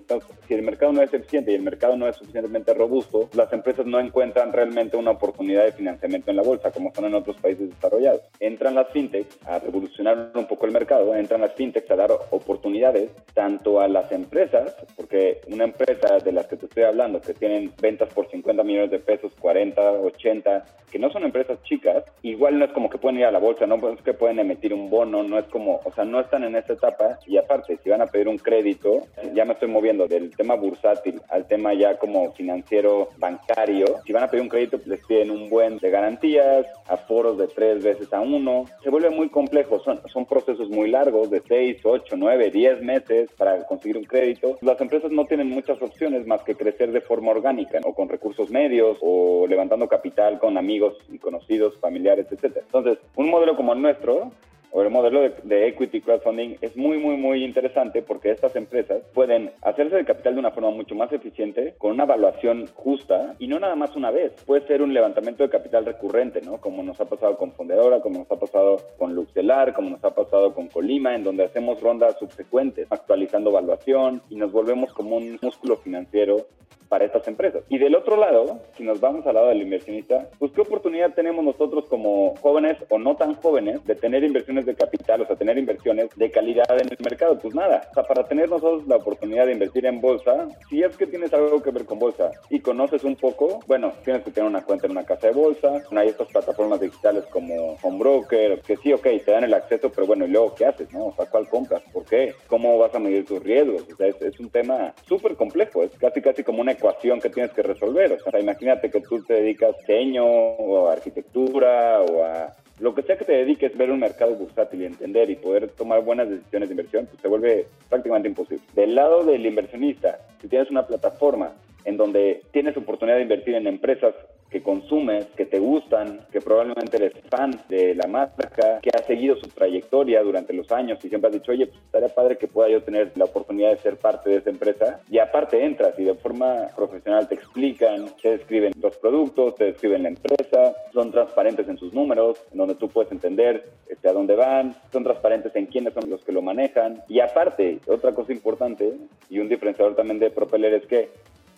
si 0.48 0.54
el 0.54 0.62
mercado 0.62 0.92
no 0.92 1.02
es 1.02 1.12
eficiente 1.12 1.52
y 1.52 1.54
el 1.54 1.62
mercado 1.62 1.96
no 1.96 2.08
es 2.08 2.16
suficientemente 2.16 2.74
robusto, 2.74 3.28
las 3.34 3.52
empresas 3.52 3.86
no 3.86 4.00
encuentran 4.00 4.52
realmente 4.52 4.96
una 4.96 5.12
oportunidad 5.12 5.64
de 5.64 5.72
financiamiento 5.72 6.30
en 6.30 6.36
la 6.36 6.42
bolsa 6.42 6.70
como 6.70 6.92
son 6.94 7.06
en 7.06 7.14
otros 7.14 7.36
países 7.36 7.70
desarrollados. 7.70 8.22
Entran 8.40 8.74
las 8.74 8.88
fintechs 8.90 9.38
a 9.46 9.58
revolucionar 9.58 10.32
un 10.34 10.46
poco 10.46 10.66
el 10.66 10.72
mercado, 10.72 11.14
entran 11.14 11.40
las 11.40 11.54
fintechs 11.54 11.90
a 11.90 11.96
dar 11.96 12.10
oportunidades 12.30 13.10
tanto 13.34 13.80
a 13.80 13.88
las 13.88 14.10
empresas, 14.12 14.74
porque 14.96 15.40
una 15.48 15.64
empresa 15.64 16.18
de 16.18 16.32
las 16.32 16.46
que 16.46 16.56
te 16.56 16.66
estoy 16.66 16.84
hablando 16.84 17.20
que 17.20 17.34
tienen 17.34 17.72
ventas 17.80 18.12
por 18.12 18.28
50 18.30 18.62
millones 18.62 18.90
de 18.90 18.98
pesos, 18.98 19.32
40, 19.38 19.80
80, 19.92 20.64
que 20.90 20.98
no 20.98 21.10
son 21.10 21.24
empresas 21.24 21.51
chicas, 21.62 22.04
igual 22.22 22.58
no 22.58 22.64
es 22.64 22.72
como 22.72 22.88
que 22.88 22.98
pueden 22.98 23.18
ir 23.18 23.26
a 23.26 23.30
la 23.30 23.38
bolsa, 23.38 23.66
no 23.66 23.76
es 23.88 24.02
que 24.02 24.14
pueden 24.14 24.38
emitir 24.38 24.72
un 24.72 24.90
bono, 24.90 25.22
no 25.22 25.38
es 25.38 25.46
como, 25.46 25.80
o 25.84 25.92
sea, 25.92 26.04
no 26.04 26.20
están 26.20 26.44
en 26.44 26.56
esta 26.56 26.74
etapa. 26.74 27.18
Y 27.26 27.36
aparte, 27.36 27.78
si 27.82 27.90
van 27.90 28.02
a 28.02 28.06
pedir 28.06 28.28
un 28.28 28.38
crédito, 28.38 29.02
ya 29.34 29.44
me 29.44 29.54
estoy 29.54 29.68
moviendo 29.68 30.06
del 30.06 30.34
tema 30.36 30.54
bursátil 30.54 31.20
al 31.28 31.46
tema 31.46 31.74
ya 31.74 31.98
como 31.98 32.32
financiero 32.32 33.08
bancario, 33.18 33.86
si 34.04 34.12
van 34.12 34.24
a 34.24 34.28
pedir 34.28 34.42
un 34.42 34.48
crédito, 34.48 34.78
les 34.86 35.04
piden 35.06 35.30
un 35.30 35.48
buen 35.48 35.78
de 35.78 35.90
garantías, 35.90 36.66
aforos 36.86 37.38
de 37.38 37.48
tres 37.48 37.82
veces 37.82 38.12
a 38.12 38.20
uno, 38.20 38.64
se 38.82 38.90
vuelve 38.90 39.10
muy 39.10 39.28
complejo, 39.28 39.80
son, 39.80 40.00
son 40.08 40.26
procesos 40.26 40.68
muy 40.70 40.90
largos 40.90 41.30
de 41.30 41.42
seis, 41.46 41.78
ocho, 41.84 42.16
nueve, 42.16 42.50
diez 42.50 42.80
meses 42.82 43.30
para 43.36 43.64
conseguir 43.66 43.96
un 43.96 44.04
crédito. 44.04 44.58
Las 44.60 44.80
empresas 44.80 45.10
no 45.10 45.24
tienen 45.26 45.48
muchas 45.48 45.80
opciones 45.80 46.26
más 46.26 46.42
que 46.42 46.54
crecer 46.54 46.92
de 46.92 47.00
forma 47.00 47.30
orgánica 47.30 47.80
o 47.84 47.94
con 47.94 48.08
recursos 48.08 48.50
medios 48.50 48.98
o 49.00 49.46
levantando 49.46 49.88
capital 49.88 50.38
con 50.38 50.58
amigos 50.58 50.96
y 51.10 51.18
con 51.18 51.34
familiares, 51.78 52.26
etcétera. 52.30 52.64
Entonces, 52.66 52.98
un 53.16 53.30
modelo 53.30 53.56
como 53.56 53.72
el 53.72 53.82
nuestro 53.82 54.32
o 54.72 54.82
el 54.82 54.90
modelo 54.90 55.20
de, 55.20 55.68
equity 55.68 56.00
crowdfunding 56.00 56.56
es 56.62 56.76
muy, 56.76 56.96
muy, 56.98 57.16
muy 57.16 57.44
interesante 57.44 58.02
porque 58.02 58.30
estas 58.30 58.56
empresas 58.56 59.02
pueden 59.12 59.50
hacerse 59.60 59.96
de 59.96 60.04
capital 60.04 60.34
de 60.34 60.40
una 60.40 60.50
forma 60.50 60.70
mucho 60.70 60.94
más 60.94 61.12
eficiente, 61.12 61.74
con 61.76 61.92
una 61.92 62.04
evaluación 62.04 62.66
justa 62.74 63.34
y 63.38 63.48
no 63.48 63.60
nada 63.60 63.76
más 63.76 63.94
una 63.96 64.10
vez. 64.10 64.32
Puede 64.46 64.66
ser 64.66 64.80
un 64.82 64.94
levantamiento 64.94 65.42
de 65.42 65.50
capital 65.50 65.84
recurrente, 65.84 66.40
¿no? 66.40 66.58
Como 66.58 66.82
nos 66.82 66.98
ha 67.00 67.04
pasado 67.04 67.36
con 67.36 67.52
Fundadora, 67.52 68.00
como 68.00 68.20
nos 68.20 68.30
ha 68.30 68.36
pasado 68.36 68.78
con 68.96 69.14
Luxelar, 69.14 69.74
como 69.74 69.90
nos 69.90 70.02
ha 70.04 70.14
pasado 70.14 70.54
con 70.54 70.68
Colima, 70.68 71.14
en 71.14 71.24
donde 71.24 71.44
hacemos 71.44 71.80
rondas 71.80 72.18
subsecuentes, 72.18 72.86
actualizando 72.90 73.50
evaluación 73.50 74.22
y 74.30 74.36
nos 74.36 74.52
volvemos 74.52 74.92
como 74.94 75.16
un 75.16 75.38
músculo 75.42 75.76
financiero 75.76 76.46
para 76.92 77.06
estas 77.06 77.26
empresas. 77.26 77.64
Y 77.70 77.78
del 77.78 77.96
otro 77.96 78.18
lado, 78.18 78.60
si 78.76 78.84
nos 78.84 79.00
vamos 79.00 79.26
al 79.26 79.36
lado 79.36 79.48
del 79.48 79.62
inversionista, 79.62 80.28
pues 80.38 80.52
qué 80.52 80.60
oportunidad 80.60 81.14
tenemos 81.14 81.42
nosotros 81.42 81.86
como 81.86 82.34
jóvenes 82.42 82.76
o 82.90 82.98
no 82.98 83.16
tan 83.16 83.34
jóvenes 83.36 83.82
de 83.86 83.94
tener 83.94 84.22
inversiones 84.22 84.61
de 84.66 84.74
capital, 84.74 85.22
o 85.22 85.26
sea, 85.26 85.36
tener 85.36 85.58
inversiones 85.58 86.08
de 86.16 86.30
calidad 86.30 86.70
en 86.70 86.88
el 86.90 86.98
mercado. 87.02 87.38
Pues 87.38 87.54
nada, 87.54 87.88
o 87.90 87.94
sea, 87.94 88.02
para 88.04 88.24
tener 88.24 88.48
nosotros 88.48 88.86
la 88.86 88.96
oportunidad 88.96 89.46
de 89.46 89.52
invertir 89.52 89.86
en 89.86 90.00
bolsa, 90.00 90.48
si 90.68 90.82
es 90.82 90.96
que 90.96 91.06
tienes 91.06 91.32
algo 91.32 91.62
que 91.62 91.70
ver 91.70 91.84
con 91.84 91.98
bolsa 91.98 92.30
y 92.50 92.60
conoces 92.60 93.04
un 93.04 93.16
poco, 93.16 93.60
bueno, 93.66 93.92
tienes 94.04 94.22
que 94.22 94.30
tener 94.30 94.48
una 94.48 94.62
cuenta 94.62 94.86
en 94.86 94.92
una 94.92 95.04
casa 95.04 95.28
de 95.28 95.32
bolsa, 95.32 95.82
hay 95.96 96.08
estas 96.08 96.28
plataformas 96.28 96.80
digitales 96.80 97.24
como 97.26 97.76
Homebroker, 97.82 98.60
que 98.62 98.76
sí, 98.76 98.92
ok, 98.92 99.02
te 99.24 99.30
dan 99.30 99.44
el 99.44 99.54
acceso, 99.54 99.90
pero 99.90 100.06
bueno, 100.06 100.24
¿y 100.26 100.28
luego 100.28 100.54
qué 100.54 100.66
haces, 100.66 100.92
no? 100.92 101.06
O 101.06 101.14
sea, 101.14 101.26
¿cuál 101.26 101.48
compras? 101.48 101.82
¿Por 101.92 102.04
qué? 102.04 102.34
¿Cómo 102.48 102.78
vas 102.78 102.94
a 102.94 102.98
medir 102.98 103.24
tus 103.24 103.42
riesgos? 103.42 103.84
O 103.92 103.96
sea, 103.96 104.08
es, 104.08 104.20
es 104.20 104.40
un 104.40 104.50
tema 104.50 104.94
súper 105.06 105.36
complejo, 105.36 105.82
es 105.82 105.92
casi 105.98 106.20
casi 106.20 106.42
como 106.42 106.60
una 106.60 106.72
ecuación 106.72 107.20
que 107.20 107.30
tienes 107.30 107.52
que 107.52 107.62
resolver. 107.62 108.12
O 108.12 108.30
sea, 108.30 108.40
imagínate 108.40 108.90
que 108.90 109.00
tú 109.00 109.22
te 109.22 109.34
dedicas 109.34 109.74
a 109.74 109.78
diseño 109.78 110.24
o 110.24 110.88
a 110.88 110.92
arquitectura 110.92 112.00
o 112.00 112.24
a 112.24 112.54
lo 112.80 112.94
que 112.94 113.02
sea 113.02 113.16
que 113.16 113.24
te 113.24 113.32
dediques, 113.32 113.76
ver 113.76 113.90
un 113.90 114.00
mercado 114.00 114.34
bursátil 114.34 114.82
y 114.82 114.86
entender 114.86 115.30
y 115.30 115.36
poder 115.36 115.68
tomar 115.70 116.02
buenas 116.02 116.28
decisiones 116.28 116.68
de 116.68 116.74
inversión, 116.74 117.06
pues 117.06 117.20
se 117.20 117.28
vuelve 117.28 117.66
prácticamente 117.88 118.28
imposible. 118.28 118.64
Del 118.74 118.94
lado 118.94 119.24
del 119.24 119.44
inversionista, 119.46 120.18
si 120.40 120.48
tienes 120.48 120.70
una 120.70 120.86
plataforma 120.86 121.52
en 121.84 121.96
donde 121.96 122.42
tienes 122.52 122.76
oportunidad 122.76 123.16
de 123.16 123.22
invertir 123.22 123.54
en 123.54 123.66
empresas 123.66 124.14
que 124.52 124.62
consumes, 124.62 125.24
que 125.34 125.46
te 125.46 125.58
gustan, 125.58 126.20
que 126.30 126.40
probablemente 126.40 126.98
eres 126.98 127.14
fan 127.30 127.58
de 127.70 127.94
la 127.94 128.06
marca, 128.06 128.80
que 128.82 128.90
has 128.90 129.06
seguido 129.06 129.34
su 129.36 129.48
trayectoria 129.48 130.22
durante 130.22 130.52
los 130.52 130.70
años 130.70 131.02
y 131.02 131.08
siempre 131.08 131.28
has 131.28 131.34
dicho, 131.34 131.52
oye, 131.52 131.66
pues 131.66 131.80
estaría 131.82 132.08
padre 132.10 132.36
que 132.36 132.48
pueda 132.48 132.68
yo 132.68 132.82
tener 132.82 133.12
la 133.16 133.24
oportunidad 133.24 133.70
de 133.70 133.78
ser 133.78 133.96
parte 133.96 134.28
de 134.28 134.36
esa 134.36 134.50
empresa. 134.50 135.00
Y 135.10 135.18
aparte 135.18 135.64
entras 135.64 135.98
y 135.98 136.04
de 136.04 136.14
forma 136.14 136.68
profesional 136.76 137.26
te 137.28 137.34
explican, 137.34 138.06
te 138.20 138.36
describen 138.36 138.74
los 138.80 138.96
productos, 138.98 139.54
te 139.56 139.64
describen 139.64 140.02
la 140.02 140.10
empresa, 140.10 140.74
son 140.92 141.10
transparentes 141.10 141.66
en 141.68 141.78
sus 141.78 141.94
números, 141.94 142.38
en 142.52 142.58
donde 142.58 142.74
tú 142.74 142.88
puedes 142.88 143.10
entender 143.10 143.70
este, 143.88 144.08
a 144.08 144.12
dónde 144.12 144.36
van, 144.36 144.74
son 144.92 145.02
transparentes 145.02 145.56
en 145.56 145.66
quiénes 145.66 145.94
son 145.94 146.10
los 146.10 146.22
que 146.24 146.32
lo 146.32 146.42
manejan. 146.42 147.02
Y 147.08 147.20
aparte, 147.20 147.78
otra 147.86 148.14
cosa 148.14 148.32
importante 148.32 148.92
y 149.30 149.38
un 149.38 149.48
diferenciador 149.48 149.96
también 149.96 150.18
de 150.18 150.30
Propeller 150.30 150.74
es 150.74 150.86
que 150.86 151.08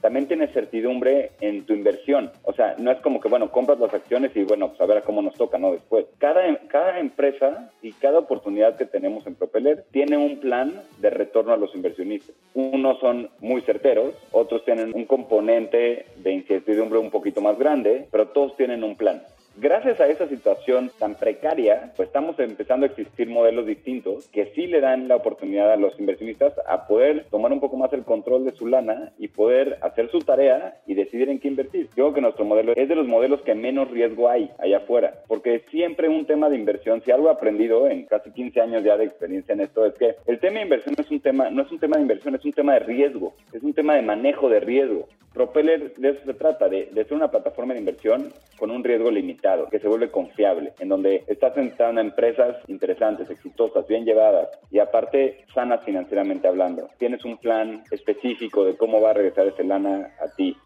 también 0.05 0.29
tienes 0.29 0.53
certidumbre 0.53 1.31
en 1.41 1.65
tu 1.65 1.73
inversión. 1.73 2.31
O 2.43 2.53
sea, 2.53 2.75
no 2.77 2.91
es 2.91 3.01
como 3.01 3.21
que, 3.21 3.31
bueno, 3.31 3.51
compras 3.51 3.81
las 3.81 3.95
acciones 3.95 4.33
y, 4.37 4.43
bueno, 4.43 4.69
pues 4.69 4.79
a 4.83 4.85
ver 4.85 5.03
cómo 5.03 5.23
nos 5.23 5.33
toca, 5.33 5.57
¿no? 5.57 5.73
Después. 5.73 6.05
Cada, 6.19 6.43
cada 6.69 6.99
empresa 6.99 7.73
y 7.81 7.91
cada 7.93 8.19
oportunidad 8.19 8.77
que 8.77 8.85
tenemos 8.85 9.27
en 9.27 9.35
Propeller 9.35 9.87
tiene 9.93 10.19
un 10.19 10.41
plan 10.41 10.75
de 10.99 11.09
retorno 11.09 11.55
a 11.55 11.57
los 11.57 11.75
inversionistas. 11.75 12.37
Unos 12.53 13.01
son 13.01 13.31
muy 13.41 13.63
certeros, 13.63 14.13
otros 14.31 14.63
tienen 14.67 14.93
un 14.95 15.07
componente 15.07 16.05
de 16.17 16.33
incertidumbre 16.35 16.99
un 16.99 17.11
poquito 17.11 17.41
más 17.41 17.59
grande, 17.59 18.07
pero 18.13 18.29
todos 18.29 18.55
tienen 18.59 18.85
un 18.85 18.97
plan. 18.97 19.23
Gracias 19.57 20.01
a 20.01 20.09
esa 20.09 20.27
situación 20.27 20.91
tan 20.99 21.15
precaria, 21.15 21.93
pues 21.97 22.09
estamos 22.09 22.37
empezando 22.41 22.87
a 22.87 22.89
existir 22.89 23.29
modelos 23.29 23.67
distintos 23.67 24.27
que 24.33 24.47
sí 24.47 24.67
le 24.67 24.81
dan 24.81 25.07
la 25.07 25.15
oportunidad 25.15 25.73
a 25.73 25.77
los 25.77 25.99
inversionistas 26.01 26.55
a 26.67 26.89
poder 26.89 27.27
tomar 27.31 27.53
un 27.53 27.61
poco 27.61 27.77
más 27.77 27.93
el 27.93 28.03
control 28.03 28.45
de 28.45 28.51
su 28.51 28.67
lana 28.67 29.13
y 29.17 29.29
poder 29.29 29.79
hacer 29.81 30.11
su 30.11 30.19
tarea 30.19 30.81
y 30.89 30.95
decidir 30.95 31.29
en 31.29 31.39
qué 31.39 31.47
invertir. 31.47 31.87
Yo 31.91 32.07
creo 32.07 32.15
que 32.15 32.21
nuestro 32.21 32.45
modelo 32.45 32.73
es 32.75 32.89
de 32.89 32.97
los 32.97 33.07
modelos 33.07 33.43
que 33.43 33.55
menos 33.55 33.89
riesgo 33.93 34.29
hay 34.29 34.51
allá 34.59 34.79
afuera, 34.79 35.23
porque 35.29 35.63
siempre 35.71 36.09
un 36.09 36.27
tema 36.27 36.51
de 36.51 36.57
inversión, 36.57 37.01
si 37.05 37.13
algo 37.13 37.29
he 37.29 37.33
aprendido 37.33 37.89
en 37.89 38.07
casi 38.07 38.33
15 38.33 38.61
años 38.61 38.83
ya 38.83 38.97
de 38.97 39.05
experiencia 39.05 39.53
en 39.53 39.61
esto, 39.61 39.87
es 39.87 39.95
que 39.95 40.17
el 40.27 40.41
tema 40.41 40.57
de 40.57 40.63
inversión 40.63 40.97
es 40.99 41.09
un 41.13 41.21
tema, 41.21 41.49
no 41.51 41.63
es 41.63 41.71
un 41.71 41.79
tema 41.79 41.95
de 41.95 42.03
inversión, 42.03 42.35
es 42.35 42.45
un 42.45 42.53
tema 42.53 42.75
de 42.75 42.81
riesgo, 42.81 43.35
es 43.53 43.63
un 43.63 43.73
tema 43.73 43.95
de 43.95 44.03
manejo 44.03 44.49
de 44.49 44.59
riesgo. 44.59 45.07
Propeller 45.35 45.95
de 45.97 46.11
eso 46.11 46.21
se 46.25 46.35
trata, 46.35 46.69
de, 46.69 46.87
de, 46.93 47.05
ser 47.05 47.15
una 47.15 47.31
plataforma 47.31 47.75
de 47.75 47.81
inversión 47.81 48.33
con 48.57 48.71
un 48.71 48.85
riesgo 48.85 49.11
limitado, 49.11 49.69
que 49.69 49.81
se 49.81 49.89
vuelve 49.89 50.11
confiable, 50.11 50.73
en 50.79 50.89
donde 50.89 51.25
estás 51.27 51.57
entrando 51.57 52.01
a 52.01 52.05
empresas 52.05 52.57
interesantes, 52.69 53.29
exitosas, 53.29 53.87
bien 53.89 54.05
llevadas 54.05 54.49
y 54.71 54.79
aparte 54.79 55.45
sanas 55.53 55.85
financieramente 55.85 56.47
hablando. 56.47 56.89
Tienes 56.99 57.25
un 57.25 57.37
plan 57.39 57.83
específico 57.91 58.65
de 58.65 58.77
cómo 58.77 59.01
va 59.01 59.11
a 59.11 59.15
regresar 59.15 59.49
ese 59.49 59.65
lana 59.65 60.15
a 60.21 60.35
ti. 60.37 60.57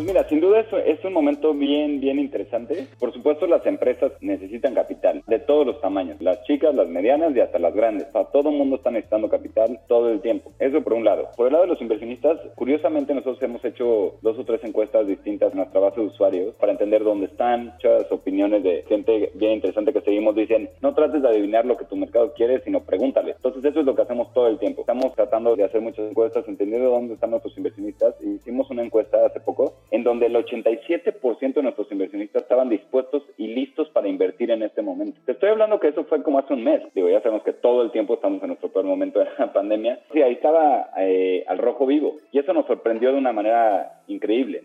Pues 0.00 0.14
mira, 0.14 0.26
sin 0.30 0.40
duda 0.40 0.60
es, 0.60 0.66
es 0.86 1.04
un 1.04 1.12
momento 1.12 1.52
bien, 1.52 2.00
bien 2.00 2.18
interesante. 2.18 2.86
Por 2.98 3.12
supuesto, 3.12 3.46
las 3.46 3.66
empresas 3.66 4.12
necesitan 4.22 4.72
capital 4.72 5.22
de 5.26 5.38
todos 5.40 5.66
los 5.66 5.78
tamaños, 5.82 6.16
las 6.22 6.42
chicas, 6.44 6.74
las 6.74 6.88
medianas 6.88 7.36
y 7.36 7.40
hasta 7.40 7.58
las 7.58 7.74
grandes. 7.74 8.08
O 8.08 8.12
sea, 8.12 8.24
todo 8.24 8.48
el 8.48 8.56
mundo 8.56 8.76
está 8.76 8.90
necesitando 8.90 9.28
capital 9.28 9.78
todo 9.88 10.08
el 10.08 10.22
tiempo. 10.22 10.52
Eso 10.58 10.80
por 10.80 10.94
un 10.94 11.04
lado. 11.04 11.28
Por 11.36 11.48
el 11.48 11.52
lado 11.52 11.64
de 11.66 11.72
los 11.72 11.82
inversionistas, 11.82 12.40
curiosamente 12.54 13.12
nosotros 13.12 13.42
hemos 13.42 13.62
hecho 13.62 14.14
dos 14.22 14.38
o 14.38 14.44
tres 14.46 14.64
encuestas 14.64 15.06
distintas 15.06 15.52
en 15.52 15.58
nuestra 15.58 15.80
base 15.80 16.00
de 16.00 16.06
usuarios 16.06 16.54
para 16.54 16.72
entender 16.72 17.04
dónde 17.04 17.26
están. 17.26 17.74
Muchas 17.74 18.10
opiniones 18.10 18.62
de 18.62 18.82
gente 18.88 19.30
bien 19.34 19.52
interesante 19.52 19.92
que 19.92 20.00
seguimos 20.00 20.34
dicen, 20.34 20.70
no 20.80 20.94
trates 20.94 21.20
de 21.20 21.28
adivinar 21.28 21.66
lo 21.66 21.76
que 21.76 21.84
tu 21.84 21.96
mercado 21.96 22.32
quiere, 22.32 22.62
sino 22.62 22.80
pregúntale. 22.80 23.32
Entonces 23.32 23.62
eso 23.66 23.80
es 23.80 23.84
lo 23.84 23.94
que 23.94 24.00
hacemos 24.00 24.32
todo 24.32 24.46
el 24.46 24.58
tiempo. 24.58 24.80
Estamos 24.80 25.14
tratando 25.14 25.54
de 25.56 25.64
hacer 25.64 25.82
muchas 25.82 26.08
encuestas, 26.08 26.48
entendiendo 26.48 26.88
dónde 26.88 27.12
están 27.12 27.32
nuestros 27.32 27.54
inversionistas. 27.58 28.14
Hicimos 28.22 28.70
una 28.70 28.82
encuesta 28.82 29.26
hace 29.26 29.40
poco 29.40 29.74
en 29.90 30.04
donde 30.04 30.26
el 30.26 30.34
87% 30.34 31.54
de 31.54 31.62
nuestros 31.62 31.90
inversionistas 31.90 32.42
estaban 32.42 32.68
dispuestos 32.68 33.22
y 33.36 33.48
listos 33.48 33.88
para 33.90 34.08
invertir 34.08 34.50
en 34.50 34.62
este 34.62 34.82
momento. 34.82 35.20
Te 35.24 35.32
estoy 35.32 35.50
hablando 35.50 35.80
que 35.80 35.88
eso 35.88 36.04
fue 36.04 36.22
como 36.22 36.38
hace 36.38 36.54
un 36.54 36.64
mes. 36.64 36.82
Digo, 36.94 37.08
ya 37.08 37.20
sabemos 37.20 37.42
que 37.42 37.52
todo 37.52 37.82
el 37.82 37.90
tiempo 37.90 38.14
estamos 38.14 38.42
en 38.42 38.48
nuestro 38.48 38.70
peor 38.70 38.84
momento 38.84 39.18
de 39.18 39.26
la 39.38 39.52
pandemia. 39.52 40.00
Sí, 40.12 40.22
ahí 40.22 40.34
estaba 40.34 40.90
eh, 40.98 41.44
al 41.46 41.58
rojo 41.58 41.86
vivo 41.86 42.16
y 42.32 42.38
eso 42.38 42.52
nos 42.52 42.66
sorprendió 42.66 43.12
de 43.12 43.18
una 43.18 43.32
manera 43.32 44.02
increíble. 44.06 44.62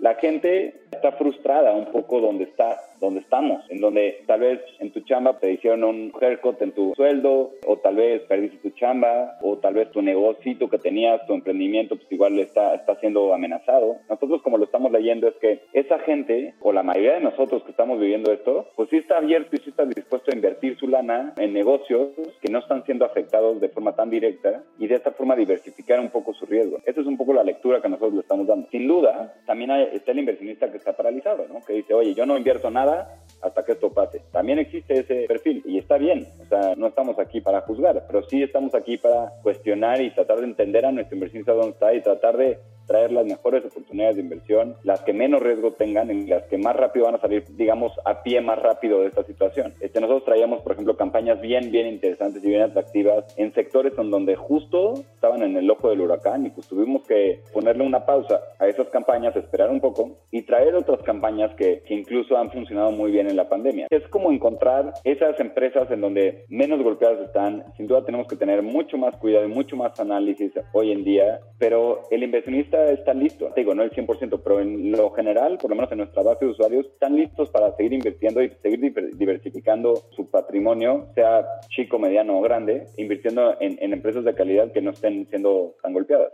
La 0.00 0.16
gente 0.16 0.83
está 1.04 1.18
frustrada 1.18 1.72
un 1.74 1.84
poco 1.92 2.18
donde 2.18 2.44
está, 2.44 2.80
donde 2.98 3.20
estamos, 3.20 3.62
en 3.68 3.78
donde 3.78 4.22
tal 4.26 4.40
vez 4.40 4.60
en 4.80 4.90
tu 4.90 5.00
chamba 5.00 5.38
te 5.38 5.52
hicieron 5.52 5.84
un 5.84 6.12
haircut 6.18 6.62
en 6.62 6.72
tu 6.72 6.94
sueldo, 6.96 7.50
o 7.66 7.76
tal 7.76 7.96
vez 7.96 8.22
perdiste 8.22 8.70
tu 8.70 8.70
chamba, 8.70 9.36
o 9.42 9.58
tal 9.58 9.74
vez 9.74 9.90
tu 9.90 10.00
negocio 10.00 10.34
que 10.70 10.78
tenías, 10.78 11.26
tu 11.26 11.34
emprendimiento, 11.34 11.96
pues 11.96 12.10
igual 12.10 12.38
está, 12.38 12.74
está 12.74 12.98
siendo 13.00 13.34
amenazado. 13.34 13.96
Nosotros 14.08 14.40
como 14.42 14.56
lo 14.56 14.64
estamos 14.64 14.90
leyendo 14.92 15.28
es 15.28 15.34
que 15.36 15.60
esa 15.74 15.98
gente, 15.98 16.54
o 16.60 16.72
la 16.72 16.82
mayoría 16.82 17.14
de 17.14 17.20
nosotros 17.20 17.62
que 17.64 17.70
estamos 17.70 18.00
viviendo 18.00 18.32
esto, 18.32 18.68
pues 18.74 18.88
sí 18.88 18.96
está 18.96 19.18
abierto 19.18 19.56
y 19.56 19.58
sí 19.58 19.70
está 19.70 19.84
dispuesto 19.84 20.30
a 20.30 20.34
invertir 20.34 20.78
su 20.78 20.88
lana 20.88 21.34
en 21.36 21.52
negocios 21.52 22.12
que 22.40 22.50
no 22.50 22.60
están 22.60 22.82
siendo 22.86 23.04
afectados 23.04 23.60
de 23.60 23.68
forma 23.68 23.94
tan 23.94 24.08
directa 24.08 24.62
y 24.78 24.86
de 24.86 24.94
esta 24.94 25.12
forma 25.12 25.36
diversificar 25.36 26.00
un 26.00 26.08
poco 26.08 26.32
su 26.32 26.46
riesgo. 26.46 26.78
Esa 26.86 27.02
es 27.02 27.06
un 27.06 27.18
poco 27.18 27.34
la 27.34 27.44
lectura 27.44 27.82
que 27.82 27.90
nosotros 27.90 28.14
le 28.14 28.20
estamos 28.20 28.46
dando. 28.46 28.68
Sin 28.70 28.88
duda, 28.88 29.34
también 29.44 29.70
hay, 29.70 29.88
está 29.92 30.12
el 30.12 30.20
inversionista 30.20 30.70
que 30.70 30.78
está 30.78 30.93
paralizado, 30.96 31.46
¿no? 31.48 31.64
Que 31.64 31.74
dice, 31.74 31.94
oye, 31.94 32.14
yo 32.14 32.26
no 32.26 32.36
invierto 32.36 32.70
nada 32.70 33.16
hasta 33.42 33.64
que 33.64 33.72
esto 33.72 33.92
pase. 33.92 34.22
También 34.32 34.58
existe 34.58 35.00
ese 35.00 35.26
perfil 35.26 35.62
y 35.66 35.78
está 35.78 35.98
bien. 35.98 36.26
O 36.40 36.46
sea, 36.46 36.74
no 36.76 36.86
estamos 36.86 37.18
aquí 37.18 37.40
para 37.40 37.60
juzgar, 37.60 38.04
pero 38.06 38.22
sí 38.22 38.42
estamos 38.42 38.74
aquí 38.74 38.96
para 38.96 39.32
cuestionar 39.42 40.00
y 40.00 40.10
tratar 40.10 40.38
de 40.38 40.46
entender 40.46 40.86
a 40.86 40.92
nuestro 40.92 41.16
inversionista 41.16 41.52
dónde 41.52 41.72
está 41.72 41.94
y 41.94 42.00
tratar 42.00 42.36
de 42.36 42.58
traer 42.86 43.12
las 43.12 43.26
mejores 43.26 43.64
oportunidades 43.64 44.16
de 44.16 44.22
inversión, 44.22 44.76
las 44.82 45.00
que 45.02 45.12
menos 45.12 45.42
riesgo 45.42 45.72
tengan 45.72 46.10
y 46.10 46.26
las 46.26 46.44
que 46.44 46.58
más 46.58 46.76
rápido 46.76 47.06
van 47.06 47.16
a 47.16 47.20
salir, 47.20 47.44
digamos, 47.56 47.92
a 48.04 48.22
pie 48.22 48.40
más 48.40 48.58
rápido 48.58 49.00
de 49.00 49.08
esta 49.08 49.24
situación. 49.24 49.74
Este, 49.80 50.00
nosotros 50.00 50.24
traíamos, 50.24 50.62
por 50.62 50.72
ejemplo, 50.72 50.96
campañas 50.96 51.40
bien, 51.40 51.70
bien 51.70 51.86
interesantes 51.86 52.44
y 52.44 52.48
bien 52.48 52.62
atractivas 52.62 53.24
en 53.36 53.52
sectores 53.54 53.92
en 53.98 54.10
donde 54.10 54.36
justo 54.36 54.94
estaban 55.14 55.42
en 55.42 55.56
el 55.56 55.70
ojo 55.70 55.90
del 55.90 56.00
huracán 56.00 56.46
y 56.46 56.50
pues 56.50 56.66
tuvimos 56.68 57.06
que 57.06 57.40
ponerle 57.52 57.84
una 57.84 58.06
pausa 58.06 58.40
a 58.58 58.66
esas 58.66 58.88
campañas, 58.88 59.36
esperar 59.36 59.70
un 59.70 59.80
poco 59.80 60.16
y 60.30 60.42
traer 60.42 60.74
otras 60.74 61.02
campañas 61.02 61.54
que, 61.56 61.82
que 61.86 61.94
incluso 61.94 62.36
han 62.36 62.50
funcionado 62.50 62.90
muy 62.90 63.10
bien 63.10 63.28
en 63.28 63.36
la 63.36 63.48
pandemia. 63.48 63.86
Es 63.90 64.06
como 64.08 64.32
encontrar 64.32 64.94
esas 65.04 65.38
empresas 65.40 65.90
en 65.90 66.00
donde 66.00 66.44
menos 66.48 66.82
golpeadas 66.82 67.20
están. 67.20 67.64
Sin 67.76 67.86
duda 67.86 68.04
tenemos 68.04 68.26
que 68.28 68.36
tener 68.36 68.62
mucho 68.62 68.98
más 68.98 69.16
cuidado 69.16 69.46
y 69.46 69.48
mucho 69.48 69.76
más 69.76 69.98
análisis 70.00 70.52
hoy 70.72 70.92
en 70.92 71.04
día, 71.04 71.40
pero 71.58 72.02
el 72.10 72.22
inversionista 72.22 72.73
está, 72.90 73.14
listo. 73.14 73.52
Digo, 73.56 73.74
no 73.74 73.82
el 73.82 73.90
100%, 73.90 74.40
pero 74.42 74.60
en 74.60 74.92
lo 74.92 75.10
general, 75.10 75.58
por 75.58 75.70
lo 75.70 75.76
menos 75.76 75.92
en 75.92 75.98
nuestra 75.98 76.22
base 76.22 76.44
de 76.44 76.50
usuarios, 76.50 76.86
están 76.86 77.16
listos 77.16 77.50
para 77.50 77.74
seguir 77.76 77.92
invirtiendo 77.92 78.42
y 78.42 78.50
seguir 78.62 78.80
diversificando 79.14 79.94
su 80.10 80.30
patrimonio, 80.30 81.08
sea 81.14 81.46
chico, 81.68 81.98
mediano 81.98 82.38
o 82.38 82.42
grande, 82.42 82.86
invirtiendo 82.96 83.56
en, 83.60 83.92
empresas 83.92 84.24
de 84.24 84.34
calidad 84.34 84.72
que 84.72 84.82
no 84.82 84.90
estén 84.90 85.26
siendo 85.28 85.74
tan 85.82 85.92
golpeadas. 85.92 86.32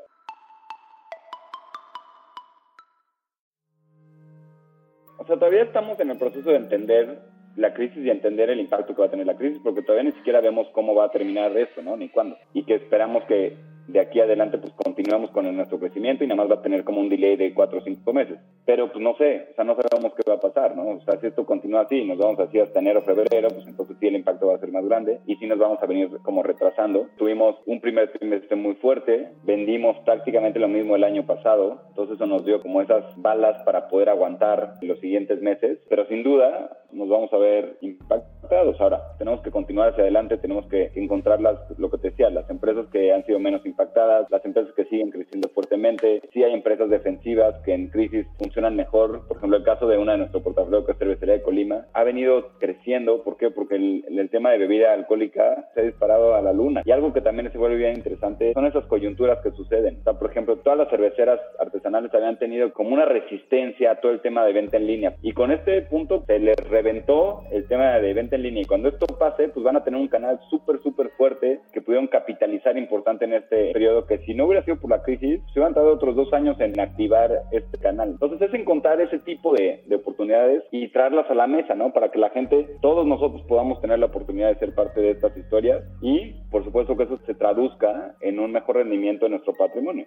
O 5.18 5.26
sea, 5.26 5.36
todavía 5.36 5.62
estamos 5.62 6.00
en 6.00 6.10
el 6.10 6.18
proceso 6.18 6.50
de 6.50 6.56
entender 6.56 7.18
la 7.56 7.74
crisis 7.74 8.04
y 8.04 8.10
entender 8.10 8.50
el 8.50 8.60
impacto 8.60 8.94
que 8.94 9.00
va 9.00 9.08
a 9.08 9.10
tener 9.10 9.26
la 9.26 9.36
crisis, 9.36 9.60
porque 9.62 9.82
todavía 9.82 10.10
ni 10.10 10.16
siquiera 10.16 10.40
vemos 10.40 10.68
cómo 10.72 10.94
va 10.94 11.06
a 11.06 11.10
terminar 11.10 11.56
esto, 11.56 11.82
¿no? 11.82 11.96
Ni 11.96 12.08
cuándo. 12.08 12.36
Y 12.54 12.64
que 12.64 12.76
esperamos 12.76 13.24
que 13.24 13.56
de 13.90 14.00
aquí 14.00 14.20
adelante 14.20 14.58
pues 14.58 14.72
continuamos 14.72 15.30
con 15.30 15.54
nuestro 15.56 15.78
crecimiento 15.78 16.24
y 16.24 16.26
nada 16.26 16.42
más 16.42 16.50
va 16.50 16.60
a 16.60 16.62
tener 16.62 16.84
como 16.84 17.00
un 17.00 17.08
delay 17.08 17.36
de 17.36 17.52
cuatro 17.52 17.78
o 17.78 17.82
cinco 17.82 18.12
meses. 18.12 18.38
Pero 18.64 18.90
pues 18.92 19.02
no 19.02 19.16
sé, 19.16 19.48
o 19.52 19.54
sea, 19.54 19.64
no 19.64 19.76
sabemos 19.76 20.14
qué 20.14 20.22
va 20.28 20.36
a 20.36 20.40
pasar, 20.40 20.76
¿no? 20.76 20.88
O 20.88 21.00
sea, 21.00 21.18
si 21.20 21.26
esto 21.26 21.44
continúa 21.44 21.82
así, 21.82 22.04
nos 22.04 22.18
vamos 22.18 22.38
así 22.40 22.60
hasta 22.60 22.78
enero, 22.78 23.02
febrero, 23.02 23.48
pues 23.48 23.66
entonces 23.66 23.96
sí 23.98 24.06
el 24.06 24.16
impacto 24.16 24.46
va 24.46 24.54
a 24.54 24.58
ser 24.58 24.70
más 24.70 24.84
grande 24.86 25.20
y 25.26 25.36
sí 25.36 25.46
nos 25.46 25.58
vamos 25.58 25.82
a 25.82 25.86
venir 25.86 26.08
como 26.22 26.42
retrasando. 26.42 27.08
Tuvimos 27.16 27.56
un 27.66 27.80
primer 27.80 28.12
trimestre 28.12 28.56
muy 28.56 28.74
fuerte, 28.76 29.28
vendimos 29.42 29.98
prácticamente 30.04 30.58
lo 30.58 30.68
mismo 30.68 30.96
el 30.96 31.04
año 31.04 31.26
pasado, 31.26 31.82
entonces 31.88 32.16
eso 32.16 32.26
nos 32.26 32.44
dio 32.44 32.62
como 32.62 32.80
esas 32.80 33.04
balas 33.16 33.62
para 33.64 33.88
poder 33.88 34.08
aguantar 34.08 34.74
los 34.82 35.00
siguientes 35.00 35.42
meses, 35.42 35.78
pero 35.88 36.06
sin 36.06 36.22
duda 36.22 36.76
nos 36.92 37.08
vamos 37.08 37.32
a 37.32 37.38
ver 37.38 37.76
impactados. 37.80 38.80
Ahora, 38.80 39.16
tenemos 39.18 39.40
que 39.42 39.50
continuar 39.50 39.90
hacia 39.90 40.02
adelante, 40.02 40.38
tenemos 40.38 40.66
que 40.66 40.90
encontrar 40.94 41.40
las, 41.40 41.58
lo 41.78 41.90
que 41.90 41.98
te 41.98 42.10
decía, 42.10 42.30
las 42.30 42.48
empresas 42.50 42.86
que 42.92 43.12
han 43.12 43.24
sido 43.24 43.38
menos 43.38 43.64
impactadas 43.64 43.79
impactadas, 43.80 44.30
las 44.30 44.44
empresas 44.44 44.72
que 44.74 44.84
siguen 44.84 45.10
creciendo 45.10 45.48
fuertemente. 45.48 46.22
Sí 46.32 46.42
hay 46.42 46.52
empresas 46.52 46.90
defensivas 46.90 47.54
que 47.64 47.72
en 47.72 47.88
crisis 47.88 48.26
funcionan 48.38 48.76
mejor. 48.76 49.26
Por 49.26 49.38
ejemplo, 49.38 49.56
el 49.56 49.64
caso 49.64 49.88
de 49.88 49.98
una 49.98 50.12
de 50.12 50.18
nuestro 50.18 50.42
portafolio 50.42 50.84
que 50.84 50.92
es 50.92 50.98
Cervecería 50.98 51.34
de 51.34 51.42
Colima 51.42 51.86
ha 51.92 52.04
venido 52.04 52.58
creciendo. 52.58 53.22
¿Por 53.22 53.36
qué? 53.36 53.50
Porque 53.50 53.76
el, 53.76 54.30
tema 54.30 54.52
de 54.52 54.58
bebida 54.58 54.92
alcohólica 54.92 55.70
se 55.74 55.80
ha 55.80 55.84
disparado 55.84 56.36
a 56.36 56.42
la 56.42 56.52
luna. 56.52 56.82
Y 56.84 56.92
algo 56.92 57.12
que 57.12 57.20
también 57.20 57.50
se 57.50 57.58
vuelve 57.58 57.78
bien 57.78 57.96
interesante 57.96 58.52
son 58.52 58.66
esas 58.66 58.86
coyunturas 58.86 59.40
que 59.42 59.50
suceden. 59.50 59.98
Por 60.04 60.30
ejemplo, 60.30 60.56
todas 60.58 60.78
las 60.78 60.88
cerveceras 60.88 61.40
artesanales 61.58 62.14
habían 62.14 62.38
tenido 62.38 62.72
como 62.72 62.90
una 62.90 63.06
resistencia 63.06 63.92
a 63.92 64.00
todo 64.00 64.12
el 64.12 64.20
tema 64.20 64.44
de 64.44 64.52
venta 64.52 64.76
en 64.76 64.86
línea. 64.86 65.14
Y 65.20 65.32
con 65.32 65.50
este 65.50 65.82
punto 65.82 66.22
se 66.26 66.38
les 66.38 66.56
reventó 66.68 67.42
el 67.50 67.66
tema 67.66 67.98
de 67.98 68.14
venta 68.14 68.36
en 68.36 68.42
línea. 68.42 68.62
Y 68.62 68.66
cuando 68.66 68.88
esto 68.88 69.06
pase, 69.18 69.48
pues 69.48 69.64
van 69.64 69.76
a 69.76 69.82
tener 69.82 70.00
un 70.00 70.08
canal 70.08 70.38
súper, 70.48 70.80
súper 70.80 71.10
fuerte 71.16 71.60
pudieron 71.90 72.06
capitalizar 72.06 72.78
importante 72.78 73.24
en 73.24 73.32
este 73.32 73.72
periodo 73.72 74.06
que 74.06 74.18
si 74.18 74.32
no 74.32 74.46
hubiera 74.46 74.64
sido 74.64 74.78
por 74.78 74.90
la 74.90 75.02
crisis, 75.02 75.40
se 75.52 75.58
hubieran 75.58 75.74
tardado 75.74 75.96
otros 75.96 76.14
dos 76.14 76.32
años 76.32 76.56
en 76.60 76.78
activar 76.78 77.32
este 77.50 77.78
canal. 77.78 78.10
Entonces 78.10 78.40
es 78.40 78.54
encontrar 78.54 79.00
ese 79.00 79.18
tipo 79.18 79.52
de, 79.52 79.82
de, 79.86 79.96
oportunidades 79.96 80.62
y 80.70 80.86
traerlas 80.92 81.28
a 81.28 81.34
la 81.34 81.48
mesa, 81.48 81.74
¿no? 81.74 81.92
Para 81.92 82.12
que 82.12 82.20
la 82.20 82.30
gente, 82.30 82.76
todos 82.80 83.04
nosotros 83.08 83.42
podamos 83.48 83.80
tener 83.80 83.98
la 83.98 84.06
oportunidad 84.06 84.50
de 84.50 84.60
ser 84.60 84.72
parte 84.72 85.00
de 85.00 85.10
estas 85.10 85.36
historias 85.36 85.82
y 86.00 86.32
por 86.52 86.62
supuesto 86.62 86.96
que 86.96 87.02
eso 87.02 87.18
se 87.26 87.34
traduzca 87.34 88.14
en 88.20 88.38
un 88.38 88.52
mejor 88.52 88.76
rendimiento 88.76 89.24
de 89.24 89.30
nuestro 89.30 89.52
patrimonio. 89.54 90.06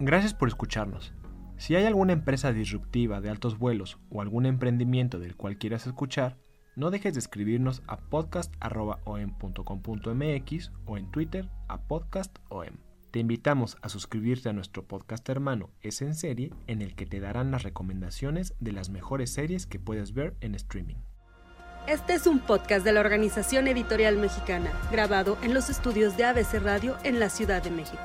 Gracias 0.00 0.34
por 0.34 0.48
escucharnos. 0.48 1.14
Si 1.56 1.76
hay 1.76 1.84
alguna 1.84 2.14
empresa 2.14 2.52
disruptiva 2.52 3.20
de 3.20 3.30
altos 3.30 3.60
vuelos 3.60 4.00
o 4.10 4.22
algún 4.22 4.44
emprendimiento 4.44 5.20
del 5.20 5.36
cual 5.36 5.56
quieras 5.56 5.86
escuchar, 5.86 6.36
no 6.76 6.90
dejes 6.90 7.14
de 7.14 7.20
escribirnos 7.20 7.82
a 7.86 7.98
podcast.om.com.mx 7.98 10.72
o 10.86 10.96
en 10.96 11.10
Twitter 11.10 11.50
a 11.68 11.82
podcastom. 11.82 12.78
Te 13.10 13.18
invitamos 13.18 13.76
a 13.82 13.88
suscribirte 13.88 14.48
a 14.48 14.52
nuestro 14.52 14.84
podcast 14.84 15.28
hermano 15.28 15.70
Es 15.82 16.00
en 16.00 16.14
Serie, 16.14 16.52
en 16.68 16.80
el 16.80 16.94
que 16.94 17.06
te 17.06 17.18
darán 17.18 17.50
las 17.50 17.64
recomendaciones 17.64 18.54
de 18.60 18.72
las 18.72 18.88
mejores 18.88 19.32
series 19.32 19.66
que 19.66 19.80
puedes 19.80 20.14
ver 20.14 20.36
en 20.40 20.54
streaming. 20.54 20.96
Este 21.88 22.14
es 22.14 22.26
un 22.26 22.38
podcast 22.38 22.84
de 22.84 22.92
la 22.92 23.00
Organización 23.00 23.66
Editorial 23.66 24.16
Mexicana, 24.16 24.70
grabado 24.92 25.38
en 25.42 25.54
los 25.54 25.70
estudios 25.70 26.16
de 26.16 26.24
ABC 26.24 26.62
Radio 26.62 26.96
en 27.02 27.18
la 27.18 27.30
Ciudad 27.30 27.62
de 27.62 27.70
México. 27.70 28.04